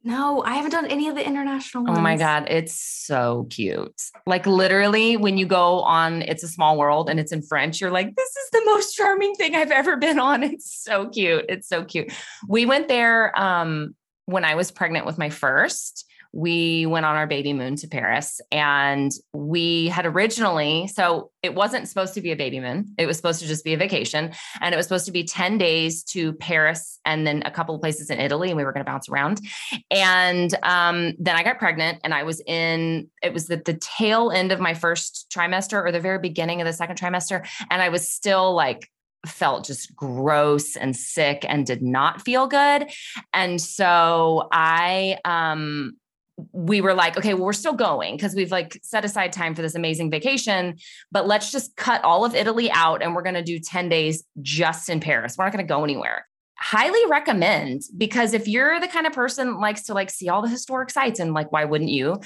No, 0.02 0.42
I 0.42 0.54
haven't 0.54 0.70
done 0.70 0.86
any 0.86 1.08
of 1.08 1.14
the 1.14 1.26
international 1.26 1.84
ones. 1.84 1.98
Oh 1.98 2.00
my 2.00 2.16
God. 2.16 2.46
It's 2.48 2.74
so 2.74 3.46
cute. 3.50 4.00
Like 4.26 4.46
literally, 4.46 5.16
when 5.18 5.36
you 5.36 5.44
go 5.44 5.80
on 5.80 6.22
It's 6.22 6.42
a 6.42 6.48
Small 6.48 6.78
World 6.78 7.10
and 7.10 7.20
it's 7.20 7.32
in 7.32 7.42
French, 7.42 7.80
you're 7.80 7.90
like, 7.90 8.14
this 8.16 8.28
is 8.28 8.50
the 8.52 8.62
most 8.64 8.94
charming 8.94 9.34
thing 9.34 9.54
I've 9.54 9.70
ever 9.70 9.96
been 9.96 10.18
on. 10.18 10.42
It's 10.50 10.82
so 10.82 11.08
cute. 11.08 11.44
It's 11.48 11.68
so 11.68 11.84
cute. 11.84 12.12
We 12.48 12.66
went 12.66 12.88
there 12.88 13.38
um, 13.38 13.94
when 14.24 14.44
I 14.44 14.54
was 14.54 14.70
pregnant 14.70 15.06
with 15.06 15.18
my 15.18 15.28
first 15.28 16.06
we 16.32 16.86
went 16.86 17.06
on 17.06 17.16
our 17.16 17.26
baby 17.26 17.52
moon 17.52 17.76
to 17.76 17.88
Paris 17.88 18.40
and 18.52 19.10
we 19.32 19.88
had 19.88 20.06
originally, 20.06 20.86
so 20.86 21.30
it 21.42 21.54
wasn't 21.54 21.88
supposed 21.88 22.14
to 22.14 22.20
be 22.20 22.30
a 22.30 22.36
baby 22.36 22.60
moon. 22.60 22.94
It 22.98 23.06
was 23.06 23.16
supposed 23.16 23.40
to 23.40 23.48
just 23.48 23.64
be 23.64 23.74
a 23.74 23.76
vacation. 23.76 24.32
And 24.60 24.72
it 24.72 24.76
was 24.76 24.86
supposed 24.86 25.06
to 25.06 25.12
be 25.12 25.24
10 25.24 25.58
days 25.58 26.04
to 26.04 26.32
Paris 26.34 27.00
and 27.04 27.26
then 27.26 27.42
a 27.44 27.50
couple 27.50 27.74
of 27.74 27.80
places 27.80 28.10
in 28.10 28.20
Italy. 28.20 28.48
And 28.48 28.56
we 28.56 28.64
were 28.64 28.72
going 28.72 28.84
to 28.84 28.90
bounce 28.90 29.08
around. 29.08 29.40
And 29.90 30.54
um, 30.62 31.14
then 31.18 31.34
I 31.34 31.42
got 31.42 31.58
pregnant 31.58 32.00
and 32.04 32.14
I 32.14 32.22
was 32.22 32.40
in, 32.46 33.08
it 33.22 33.32
was 33.32 33.46
the, 33.46 33.56
the 33.56 33.78
tail 33.80 34.30
end 34.30 34.52
of 34.52 34.60
my 34.60 34.74
first 34.74 35.32
trimester 35.34 35.84
or 35.84 35.90
the 35.90 36.00
very 36.00 36.18
beginning 36.18 36.60
of 36.60 36.66
the 36.66 36.72
second 36.72 36.98
trimester. 36.98 37.46
And 37.70 37.82
I 37.82 37.88
was 37.88 38.10
still 38.10 38.54
like, 38.54 38.88
felt 39.26 39.66
just 39.66 39.94
gross 39.94 40.76
and 40.76 40.96
sick 40.96 41.44
and 41.46 41.66
did 41.66 41.82
not 41.82 42.22
feel 42.22 42.46
good. 42.46 42.90
And 43.34 43.60
so 43.60 44.48
I 44.50 45.18
um 45.26 45.96
we 46.52 46.80
were 46.80 46.94
like, 46.94 47.16
okay, 47.16 47.34
well, 47.34 47.44
we're 47.44 47.52
still 47.52 47.74
going 47.74 48.16
because 48.16 48.34
we've 48.34 48.50
like 48.50 48.78
set 48.82 49.04
aside 49.04 49.32
time 49.32 49.54
for 49.54 49.62
this 49.62 49.74
amazing 49.74 50.10
vacation, 50.10 50.76
but 51.10 51.26
let's 51.26 51.50
just 51.50 51.76
cut 51.76 52.02
all 52.04 52.24
of 52.24 52.34
Italy 52.34 52.70
out 52.70 53.02
and 53.02 53.14
we're 53.14 53.22
going 53.22 53.34
to 53.34 53.42
do 53.42 53.58
10 53.58 53.88
days 53.88 54.24
just 54.40 54.88
in 54.88 55.00
Paris. 55.00 55.36
We're 55.36 55.44
not 55.44 55.52
going 55.52 55.66
to 55.66 55.68
go 55.68 55.84
anywhere. 55.84 56.26
Highly 56.56 57.00
recommend 57.08 57.82
because 57.96 58.34
if 58.34 58.46
you're 58.46 58.80
the 58.80 58.88
kind 58.88 59.06
of 59.06 59.12
person 59.12 59.60
likes 59.60 59.84
to 59.84 59.94
like 59.94 60.10
see 60.10 60.28
all 60.28 60.42
the 60.42 60.48
historic 60.48 60.90
sites 60.90 61.18
and 61.18 61.32
like, 61.32 61.50
why 61.52 61.64
wouldn't 61.64 61.90
you? 61.90 62.20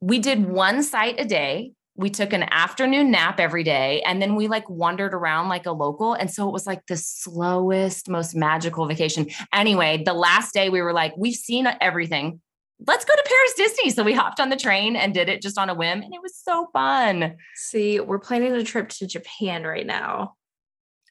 We 0.00 0.18
did 0.18 0.46
one 0.48 0.82
site 0.82 1.20
a 1.20 1.24
day. 1.24 1.72
We 1.96 2.10
took 2.10 2.32
an 2.32 2.44
afternoon 2.50 3.10
nap 3.10 3.38
every 3.38 3.62
day 3.62 4.02
and 4.02 4.20
then 4.20 4.34
we 4.34 4.48
like 4.48 4.68
wandered 4.68 5.14
around 5.14 5.48
like 5.48 5.66
a 5.66 5.72
local. 5.72 6.14
And 6.14 6.30
so 6.30 6.48
it 6.48 6.52
was 6.52 6.66
like 6.66 6.84
the 6.86 6.96
slowest, 6.96 8.08
most 8.08 8.34
magical 8.34 8.86
vacation. 8.86 9.28
Anyway, 9.52 10.02
the 10.04 10.14
last 10.14 10.52
day 10.54 10.70
we 10.70 10.82
were 10.82 10.92
like, 10.92 11.14
we've 11.16 11.34
seen 11.34 11.68
everything 11.80 12.40
let's 12.86 13.04
go 13.04 13.14
to 13.14 13.24
Paris 13.24 13.54
Disney. 13.56 13.90
So 13.90 14.02
we 14.02 14.14
hopped 14.14 14.40
on 14.40 14.50
the 14.50 14.56
train 14.56 14.96
and 14.96 15.14
did 15.14 15.28
it 15.28 15.42
just 15.42 15.58
on 15.58 15.70
a 15.70 15.74
whim. 15.74 16.02
And 16.02 16.14
it 16.14 16.22
was 16.22 16.36
so 16.36 16.68
fun. 16.72 17.36
See, 17.56 18.00
we're 18.00 18.18
planning 18.18 18.52
a 18.52 18.64
trip 18.64 18.88
to 18.90 19.06
Japan 19.06 19.64
right 19.64 19.86
now. 19.86 20.34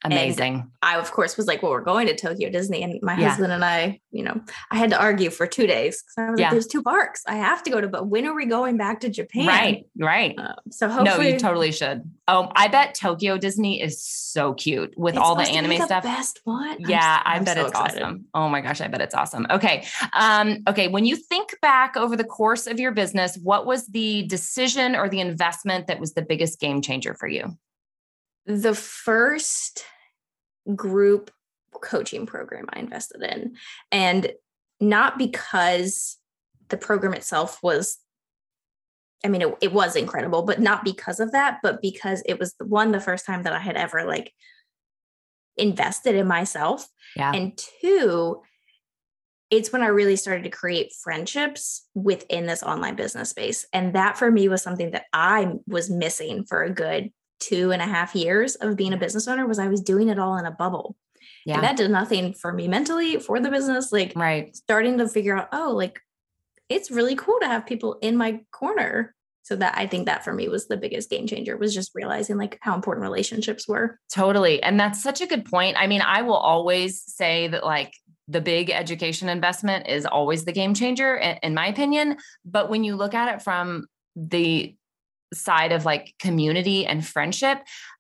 Amazing. 0.03 0.53
And 0.53 0.71
I, 0.81 0.97
of 0.97 1.11
course, 1.11 1.37
was 1.37 1.47
like, 1.47 1.63
well, 1.63 1.71
we're 1.71 1.81
going 1.81 2.07
to 2.07 2.15
Tokyo 2.15 2.49
Disney. 2.49 2.83
And 2.83 2.99
my 3.01 3.17
yeah. 3.17 3.29
husband 3.29 3.53
and 3.53 3.63
I, 3.63 4.01
you 4.11 4.23
know, 4.23 4.41
I 4.69 4.77
had 4.77 4.89
to 4.89 4.99
argue 4.99 5.29
for 5.29 5.47
two 5.47 5.65
days 5.65 6.03
because 6.03 6.15
I 6.17 6.31
was 6.31 6.39
yeah. 6.39 6.45
like, 6.47 6.51
there's 6.51 6.67
two 6.67 6.83
parks. 6.83 7.23
I 7.25 7.35
have 7.35 7.63
to 7.63 7.69
go 7.69 7.79
to, 7.79 7.87
but 7.87 8.07
when 8.07 8.25
are 8.25 8.35
we 8.35 8.45
going 8.45 8.77
back 8.77 8.99
to 9.01 9.09
Japan? 9.09 9.47
Right, 9.47 9.85
right. 9.97 10.37
Uh, 10.37 10.55
so 10.71 10.89
hopefully. 10.89 11.29
No, 11.29 11.33
you 11.33 11.39
totally 11.39 11.71
should. 11.71 12.03
Oh, 12.27 12.51
I 12.55 12.67
bet 12.67 12.95
Tokyo 12.95 13.37
Disney 13.37 13.81
is 13.81 14.03
so 14.03 14.53
cute 14.53 14.93
with 14.97 15.17
all 15.17 15.35
the 15.35 15.43
anime 15.43 15.77
the 15.77 15.85
stuff. 15.85 16.03
best 16.03 16.41
one. 16.43 16.77
Yeah, 16.79 17.21
I'm, 17.25 17.41
I 17.41 17.45
bet 17.45 17.57
so 17.57 17.61
it's 17.61 17.71
excited. 17.71 18.01
awesome. 18.01 18.25
Oh 18.33 18.49
my 18.49 18.61
gosh, 18.61 18.81
I 18.81 18.87
bet 18.87 19.01
it's 19.01 19.15
awesome. 19.15 19.47
Okay. 19.49 19.85
Um, 20.13 20.59
okay. 20.67 20.87
When 20.87 21.05
you 21.05 21.15
think 21.15 21.55
back 21.61 21.95
over 21.95 22.15
the 22.15 22.23
course 22.23 22.67
of 22.67 22.79
your 22.79 22.91
business, 22.91 23.37
what 23.41 23.65
was 23.65 23.87
the 23.87 24.23
decision 24.23 24.95
or 24.95 25.09
the 25.09 25.19
investment 25.19 25.87
that 25.87 25.99
was 25.99 26.13
the 26.13 26.21
biggest 26.21 26.59
game 26.59 26.81
changer 26.81 27.13
for 27.13 27.27
you? 27.27 27.57
The 28.45 28.75
first 28.75 29.85
group 30.75 31.31
coaching 31.81 32.25
program 32.25 32.65
I 32.71 32.79
invested 32.79 33.21
in. 33.23 33.55
And 33.91 34.31
not 34.79 35.17
because 35.17 36.17
the 36.69 36.77
program 36.77 37.13
itself 37.13 37.59
was, 37.61 37.97
I 39.23 39.27
mean, 39.29 39.41
it, 39.41 39.57
it 39.61 39.73
was 39.73 39.95
incredible, 39.95 40.43
but 40.43 40.59
not 40.59 40.83
because 40.83 41.19
of 41.19 41.31
that, 41.31 41.59
but 41.63 41.81
because 41.81 42.23
it 42.25 42.39
was 42.39 42.53
the 42.59 42.65
one, 42.65 42.91
the 42.91 42.99
first 42.99 43.25
time 43.25 43.43
that 43.43 43.53
I 43.53 43.59
had 43.59 43.77
ever 43.77 44.03
like 44.05 44.33
invested 45.57 46.15
in 46.15 46.27
myself. 46.27 46.87
Yeah. 47.15 47.31
And 47.33 47.59
two, 47.81 48.41
it's 49.49 49.71
when 49.71 49.83
I 49.83 49.87
really 49.87 50.15
started 50.15 50.43
to 50.45 50.49
create 50.49 50.93
friendships 51.03 51.87
within 51.93 52.47
this 52.47 52.63
online 52.63 52.95
business 52.95 53.29
space. 53.29 53.67
And 53.71 53.93
that 53.93 54.17
for 54.17 54.31
me 54.31 54.49
was 54.49 54.63
something 54.63 54.91
that 54.91 55.05
I 55.13 55.53
was 55.67 55.89
missing 55.89 56.43
for 56.45 56.63
a 56.63 56.73
good 56.73 57.11
two 57.47 57.71
and 57.71 57.81
a 57.81 57.85
half 57.85 58.15
years 58.15 58.55
of 58.55 58.75
being 58.75 58.93
a 58.93 58.97
business 58.97 59.27
owner 59.27 59.45
was 59.45 59.59
I 59.59 59.67
was 59.67 59.81
doing 59.81 60.09
it 60.09 60.19
all 60.19 60.37
in 60.37 60.45
a 60.45 60.51
bubble. 60.51 60.95
Yeah. 61.45 61.55
And 61.55 61.63
that 61.63 61.77
did 61.77 61.91
nothing 61.91 62.33
for 62.33 62.53
me 62.53 62.67
mentally, 62.67 63.19
for 63.19 63.39
the 63.39 63.49
business. 63.49 63.91
Like 63.91 64.13
right. 64.15 64.55
starting 64.55 64.97
to 64.99 65.07
figure 65.07 65.37
out, 65.37 65.49
oh, 65.51 65.73
like 65.75 65.99
it's 66.69 66.91
really 66.91 67.15
cool 67.15 67.37
to 67.41 67.47
have 67.47 67.65
people 67.65 67.97
in 68.01 68.15
my 68.15 68.41
corner. 68.51 69.13
So 69.43 69.57
that 69.57 69.77
I 69.77 69.87
think 69.87 70.05
that 70.05 70.23
for 70.23 70.31
me 70.31 70.47
was 70.47 70.67
the 70.67 70.77
biggest 70.77 71.09
game 71.09 71.27
changer 71.27 71.57
was 71.57 71.73
just 71.73 71.91
realizing 71.93 72.37
like 72.37 72.57
how 72.61 72.75
important 72.75 73.03
relationships 73.03 73.67
were. 73.67 73.99
Totally. 74.09 74.63
And 74.63 74.79
that's 74.79 75.03
such 75.03 75.19
a 75.19 75.27
good 75.27 75.43
point. 75.43 75.75
I 75.77 75.85
mean, 75.85 76.01
I 76.01 76.21
will 76.21 76.37
always 76.37 77.03
say 77.05 77.49
that 77.49 77.65
like 77.65 77.93
the 78.29 78.39
big 78.39 78.69
education 78.69 79.27
investment 79.27 79.89
is 79.89 80.05
always 80.05 80.45
the 80.45 80.53
game 80.53 80.73
changer 80.73 81.17
in 81.17 81.53
my 81.53 81.67
opinion, 81.67 82.17
but 82.45 82.69
when 82.69 82.85
you 82.85 82.95
look 82.95 83.13
at 83.13 83.33
it 83.35 83.41
from 83.41 83.85
the 84.15 84.77
side 85.35 85.71
of 85.71 85.85
like 85.85 86.13
community 86.19 86.85
and 86.85 87.05
friendship, 87.05 87.59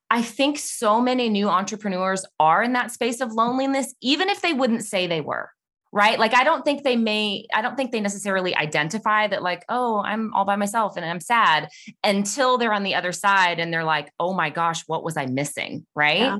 I 0.09 0.21
think 0.21 0.59
so 0.59 1.01
many 1.01 1.27
new 1.29 1.49
entrepreneurs 1.49 2.25
are 2.39 2.61
in 2.61 2.73
that 2.73 2.91
space 2.91 3.19
of 3.19 3.33
loneliness, 3.33 3.95
even 4.01 4.29
if 4.29 4.41
they 4.41 4.53
wouldn't 4.53 4.83
say 4.83 5.07
they 5.07 5.21
were. 5.21 5.49
Right. 5.91 6.17
Like, 6.17 6.33
I 6.33 6.43
don't 6.43 6.65
think 6.65 6.83
they 6.83 6.95
may, 6.95 7.45
I 7.53 7.61
don't 7.61 7.75
think 7.75 7.91
they 7.91 7.99
necessarily 7.99 8.55
identify 8.55 9.27
that, 9.27 9.43
like, 9.43 9.63
oh, 9.69 10.01
I'm 10.03 10.33
all 10.33 10.43
by 10.43 10.55
myself 10.55 10.97
and 10.97 11.05
I'm 11.05 11.19
sad 11.19 11.69
until 12.03 12.57
they're 12.57 12.73
on 12.73 12.81
the 12.81 12.95
other 12.95 13.11
side 13.11 13.59
and 13.59 13.71
they're 13.71 13.83
like, 13.83 14.11
oh 14.19 14.33
my 14.33 14.49
gosh, 14.49 14.83
what 14.87 15.03
was 15.03 15.17
I 15.17 15.27
missing? 15.27 15.85
Right. 15.93 16.19
Yeah. 16.19 16.37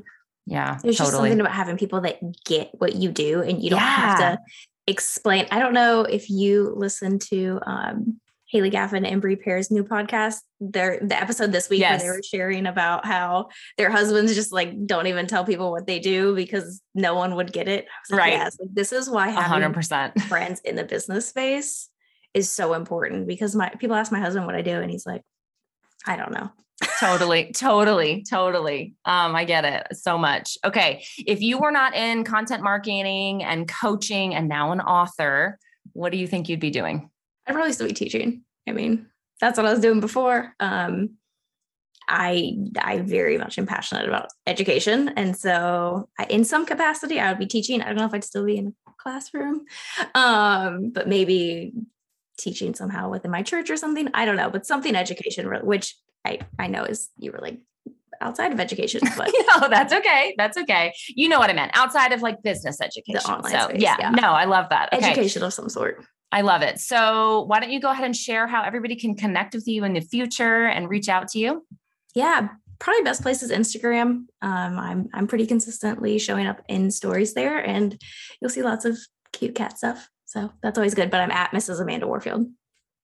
yeah 0.48 0.80
There's 0.82 0.98
totally. 0.98 1.12
just 1.12 1.18
something 1.18 1.40
about 1.40 1.54
having 1.54 1.78
people 1.78 2.02
that 2.02 2.20
get 2.46 2.72
what 2.80 2.96
you 2.96 3.12
do 3.12 3.42
and 3.44 3.62
you 3.62 3.70
don't 3.70 3.80
yeah. 3.80 3.86
have 3.86 4.18
to 4.18 4.40
explain. 4.88 5.46
I 5.52 5.60
don't 5.60 5.74
know 5.74 6.02
if 6.02 6.32
you 6.32 6.74
listen 6.76 7.20
to 7.30 7.60
um, 7.66 8.20
Haley 8.54 8.70
Gaffin 8.70 9.04
and 9.04 9.20
Brie 9.20 9.36
Pear's 9.36 9.72
new 9.72 9.84
podcast. 9.84 10.36
Their 10.60 11.00
the 11.02 11.20
episode 11.20 11.52
this 11.52 11.72
week 11.72 11.80
yes. 11.80 12.04
where 12.04 12.12
they 12.12 12.16
were 12.16 12.22
sharing 12.22 12.68
about 12.68 13.04
how 13.04 13.50
their 13.80 13.90
husbands 13.90 14.36
just 14.36 14.54
like 14.54 14.86
don't 14.86 15.08
even 15.08 15.26
tell 15.26 15.44
people 15.44 15.72
what 15.72 15.88
they 15.88 15.98
do 15.98 16.36
because 16.36 16.80
no 16.94 17.16
one 17.16 17.34
would 17.36 17.52
get 17.52 17.68
it. 17.68 17.88
Like, 18.12 18.20
right. 18.20 18.34
Yes, 18.34 18.56
like, 18.60 18.70
this 18.72 18.94
is 18.94 19.10
why 19.10 19.30
having 19.30 19.74
100% 19.74 20.22
friends 20.30 20.62
in 20.64 20.76
the 20.76 20.84
business 20.84 21.28
space 21.28 21.90
is 22.36 22.48
so 22.48 22.76
important 22.76 23.26
because 23.28 23.56
my 23.56 23.70
people 23.80 23.96
ask 23.96 24.12
my 24.12 24.20
husband 24.20 24.46
what 24.46 24.56
I 24.56 24.62
do 24.62 24.80
and 24.80 24.92
he's 24.92 25.08
like, 25.08 25.24
I 26.06 26.16
don't 26.16 26.32
know. 26.32 26.52
totally, 27.00 27.54
totally, 27.54 28.24
totally. 28.30 28.94
Um, 29.04 29.36
I 29.36 29.46
get 29.46 29.66
it 29.66 29.98
so 29.98 30.16
much. 30.16 30.60
Okay. 30.64 31.04
If 31.18 31.42
you 31.42 31.58
were 31.58 31.72
not 31.72 31.96
in 31.96 32.24
content 32.24 32.62
marketing 32.62 33.44
and 33.44 33.68
coaching 33.68 34.36
and 34.36 34.48
now 34.48 34.74
an 34.74 34.80
author, 34.80 35.58
what 35.94 36.12
do 36.12 36.20
you 36.20 36.28
think 36.28 36.50
you'd 36.50 36.60
be 36.60 36.70
doing? 36.70 37.10
I'd 37.48 37.54
probably 37.54 37.74
still 37.74 37.88
be 37.88 37.94
teaching. 37.94 38.44
I 38.68 38.72
mean, 38.72 39.08
that's 39.42 39.58
what 39.58 39.66
I 39.66 39.72
was 39.72 39.82
doing 39.82 40.00
before. 40.00 40.54
Um, 40.60 41.18
I 42.08 42.54
I 42.78 43.00
very 43.00 43.38
much 43.38 43.58
am 43.58 43.66
passionate 43.66 44.08
about 44.08 44.28
education, 44.46 45.10
and 45.10 45.36
so 45.38 46.10
I, 46.20 46.26
in 46.26 46.44
some 46.44 46.66
capacity, 46.66 47.20
I 47.20 47.30
would 47.30 47.40
be 47.40 47.46
teaching. 47.46 47.82
I 47.82 47.86
don't 47.88 47.98
know 47.98 48.06
if 48.06 48.14
I'd 48.14 48.24
still 48.24 48.46
be 48.46 48.58
in 48.58 48.74
a 48.88 48.92
classroom, 48.98 49.66
um, 50.16 50.92
but 50.92 51.08
maybe 51.08 51.74
teaching 52.38 52.74
somehow 52.74 53.10
within 53.10 53.32
my 53.32 53.42
church 53.42 53.70
or 53.70 53.78
something. 53.78 54.10
I 54.14 54.26
don't 54.26 54.36
know, 54.36 54.50
but 54.50 54.66
something 54.66 54.96
education, 54.96 55.48
which 55.64 55.96
I 56.26 56.40
I 56.60 56.68
know 56.68 56.84
is 56.84 57.10
you 57.18 57.32
were 57.32 57.40
like 57.40 57.60
outside 58.22 58.52
of 58.52 58.60
education, 58.60 59.02
but 59.18 59.32
no, 59.48 59.68
that's 59.70 59.94
okay. 59.94 60.36
That's 60.38 60.58
okay. 60.58 60.94
You 61.10 61.30
know 61.30 61.40
what 61.40 61.50
I 61.50 61.54
meant 61.54 61.72
outside 61.74 62.12
of 62.12 62.22
like 62.22 62.42
business 62.44 62.82
education. 62.82 63.22
So 63.22 63.42
space, 63.44 63.82
yeah, 63.82 63.98
yeah, 64.00 64.10
no, 64.12 64.30
I 64.30 64.46
love 64.46 64.70
that. 64.70 64.94
Okay. 64.94 65.12
Education 65.12 65.44
of 65.44 65.54
some 65.54 65.70
sort. 65.70 66.04
I 66.34 66.42
love 66.42 66.64
it. 66.64 66.80
So, 66.80 67.44
why 67.44 67.60
don't 67.60 67.72
you 67.72 67.80
go 67.80 67.92
ahead 67.92 68.06
and 68.06 68.16
share 68.16 68.48
how 68.48 68.64
everybody 68.64 68.96
can 68.96 69.16
connect 69.16 69.54
with 69.54 69.68
you 69.68 69.84
in 69.84 69.94
the 69.94 70.02
future 70.02 70.66
and 70.66 70.90
reach 70.90 71.08
out 71.08 71.28
to 71.30 71.40
you? 71.40 71.64
Yeah, 72.16 72.50
probably 72.80 73.04
best 73.04 73.22
place 73.22 73.44
is 73.44 73.52
Instagram. 73.52 74.26
Um, 74.42 74.80
I'm 74.80 75.10
I'm 75.14 75.28
pretty 75.28 75.46
consistently 75.46 76.18
showing 76.18 76.48
up 76.48 76.60
in 76.68 76.90
stories 76.90 77.36
there, 77.36 77.60
and 77.60 78.02
you'll 78.42 78.50
see 78.50 78.64
lots 78.64 78.84
of 78.84 78.98
cute 79.32 79.54
cat 79.54 79.78
stuff. 79.78 80.10
So 80.26 80.52
that's 80.64 80.80
always 80.80 80.96
good. 80.96 81.12
But 81.12 81.22
I'm 81.22 81.30
at 81.32 81.52
Mrs. 81.52 81.80
Amanda 81.80 82.08
Warfield. 82.08 82.48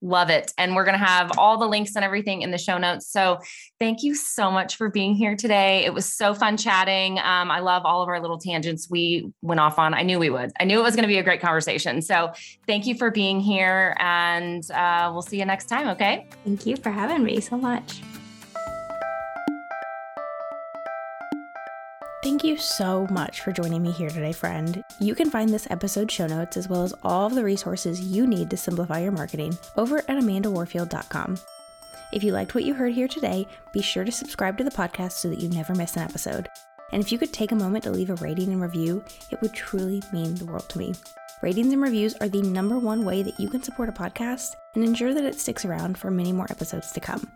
Love 0.01 0.29
it. 0.29 0.53
And 0.57 0.75
we're 0.75 0.85
going 0.85 0.97
to 0.97 1.05
have 1.05 1.37
all 1.37 1.57
the 1.57 1.67
links 1.67 1.95
and 1.95 2.05
everything 2.05 2.41
in 2.41 2.51
the 2.51 2.57
show 2.57 2.77
notes. 2.77 3.11
So 3.11 3.39
thank 3.79 4.01
you 4.01 4.15
so 4.15 4.49
much 4.49 4.77
for 4.77 4.89
being 4.89 5.13
here 5.13 5.35
today. 5.35 5.83
It 5.83 5.93
was 5.93 6.05
so 6.05 6.33
fun 6.33 6.55
chatting. 6.55 7.19
Um, 7.19 7.51
I 7.51 7.59
love 7.59 7.83
all 7.85 8.01
of 8.01 8.07
our 8.07 8.21
little 8.21 8.37
tangents 8.37 8.89
we 8.89 9.31
went 9.41 9.59
off 9.59 9.77
on. 9.77 9.93
I 9.93 10.03
knew 10.03 10.17
we 10.17 10.29
would. 10.29 10.51
I 10.59 10.63
knew 10.63 10.79
it 10.79 10.83
was 10.83 10.95
going 10.95 11.03
to 11.03 11.09
be 11.09 11.17
a 11.17 11.23
great 11.23 11.41
conversation. 11.41 12.01
So 12.01 12.31
thank 12.65 12.85
you 12.85 12.95
for 12.95 13.11
being 13.11 13.39
here. 13.39 13.95
And 13.99 14.63
uh, 14.71 15.09
we'll 15.11 15.21
see 15.21 15.39
you 15.39 15.45
next 15.45 15.65
time. 15.65 15.89
Okay. 15.89 16.27
Thank 16.45 16.65
you 16.65 16.77
for 16.77 16.91
having 16.91 17.23
me 17.23 17.41
so 17.41 17.57
much. 17.57 18.01
Thank 22.29 22.43
you 22.43 22.57
so 22.57 23.07
much 23.09 23.41
for 23.41 23.51
joining 23.51 23.81
me 23.81 23.89
here 23.89 24.11
today, 24.11 24.33
friend. 24.33 24.83
You 24.99 25.15
can 25.15 25.31
find 25.31 25.49
this 25.49 25.65
episode 25.71 26.11
show 26.11 26.27
notes 26.27 26.57
as 26.57 26.69
well 26.69 26.83
as 26.83 26.93
all 27.01 27.25
of 27.25 27.33
the 27.33 27.43
resources 27.43 28.01
you 28.01 28.27
need 28.27 28.51
to 28.51 28.55
simplify 28.55 28.99
your 28.99 29.11
marketing 29.11 29.57
over 29.77 29.97
at 29.97 30.09
amandawarfield.com. 30.09 31.39
If 32.13 32.23
you 32.23 32.31
liked 32.31 32.53
what 32.53 32.65
you 32.65 32.75
heard 32.75 32.93
here 32.93 33.07
today, 33.07 33.47
be 33.73 33.81
sure 33.81 34.03
to 34.03 34.11
subscribe 34.11 34.59
to 34.59 34.63
the 34.63 34.69
podcast 34.69 35.13
so 35.13 35.27
that 35.27 35.39
you 35.39 35.49
never 35.49 35.73
miss 35.73 35.95
an 35.95 36.03
episode. 36.03 36.47
And 36.91 37.01
if 37.01 37.11
you 37.11 37.17
could 37.17 37.33
take 37.33 37.51
a 37.51 37.55
moment 37.55 37.85
to 37.85 37.91
leave 37.91 38.11
a 38.11 38.15
rating 38.17 38.53
and 38.53 38.61
review, 38.61 39.03
it 39.31 39.41
would 39.41 39.53
truly 39.53 40.03
mean 40.13 40.35
the 40.35 40.45
world 40.45 40.69
to 40.69 40.77
me. 40.77 40.93
Ratings 41.41 41.73
and 41.73 41.81
reviews 41.81 42.13
are 42.17 42.29
the 42.29 42.43
number 42.43 42.77
one 42.77 43.05
way 43.05 43.23
that 43.23 43.39
you 43.39 43.49
can 43.49 43.63
support 43.63 43.89
a 43.89 43.91
podcast 43.91 44.53
and 44.75 44.83
ensure 44.83 45.15
that 45.15 45.25
it 45.25 45.39
sticks 45.39 45.65
around 45.65 45.97
for 45.97 46.11
many 46.11 46.31
more 46.31 46.47
episodes 46.51 46.91
to 46.91 46.99
come. 46.99 47.27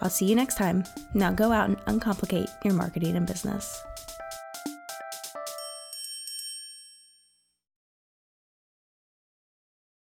I'll 0.00 0.08
see 0.08 0.24
you 0.24 0.34
next 0.34 0.56
time. 0.56 0.84
Now 1.12 1.30
go 1.30 1.52
out 1.52 1.68
and 1.68 1.78
uncomplicate 1.84 2.48
your 2.64 2.72
marketing 2.72 3.16
and 3.16 3.26
business. 3.26 3.84